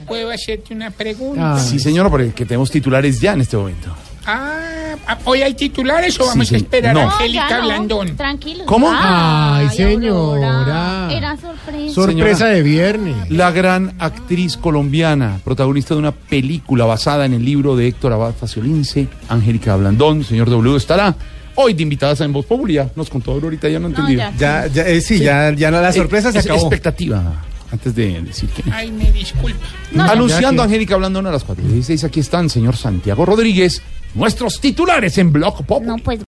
[0.06, 1.58] ¿Puedo hacerte una pregunta?
[1.58, 3.94] Sí, señora, porque tenemos titulares ya en este momento.
[4.26, 6.54] Ah, ah, ¿hoy hay titulares o vamos sí.
[6.54, 7.00] a esperar No.
[7.00, 7.64] a No, Angélica no.
[7.64, 8.16] Blandón?
[8.16, 8.64] Tranquilo.
[8.64, 8.88] ¿Cómo?
[8.90, 9.70] Ay, Aurora.
[9.70, 11.08] señora.
[11.12, 11.94] Era sorpresa.
[11.94, 13.30] Sorpresa de viernes.
[13.30, 18.32] La gran actriz colombiana, protagonista de una película basada en el libro de Héctor Abad
[18.34, 21.14] Faciolince, Angélica Blandón, señor W, estará
[21.56, 22.90] hoy de invitadas en Voz Popular.
[22.96, 24.16] Nos contó ahorita, ya no entendí.
[24.16, 24.32] ya.
[24.38, 26.60] Ya, ya, eh, sí, ya, ya la sorpresa se acabó.
[26.60, 27.22] Expectativa,
[27.74, 28.62] antes de decir que...
[28.72, 29.58] Ay, me disculpa.
[29.98, 33.24] Anunciando Ya a que- Angélica Blandón a las 4 y 16, aquí están, señor Santiago
[33.26, 33.82] Rodríguez,
[34.14, 35.82] nuestros titulares en Blog Pop.
[35.82, 36.22] No, pues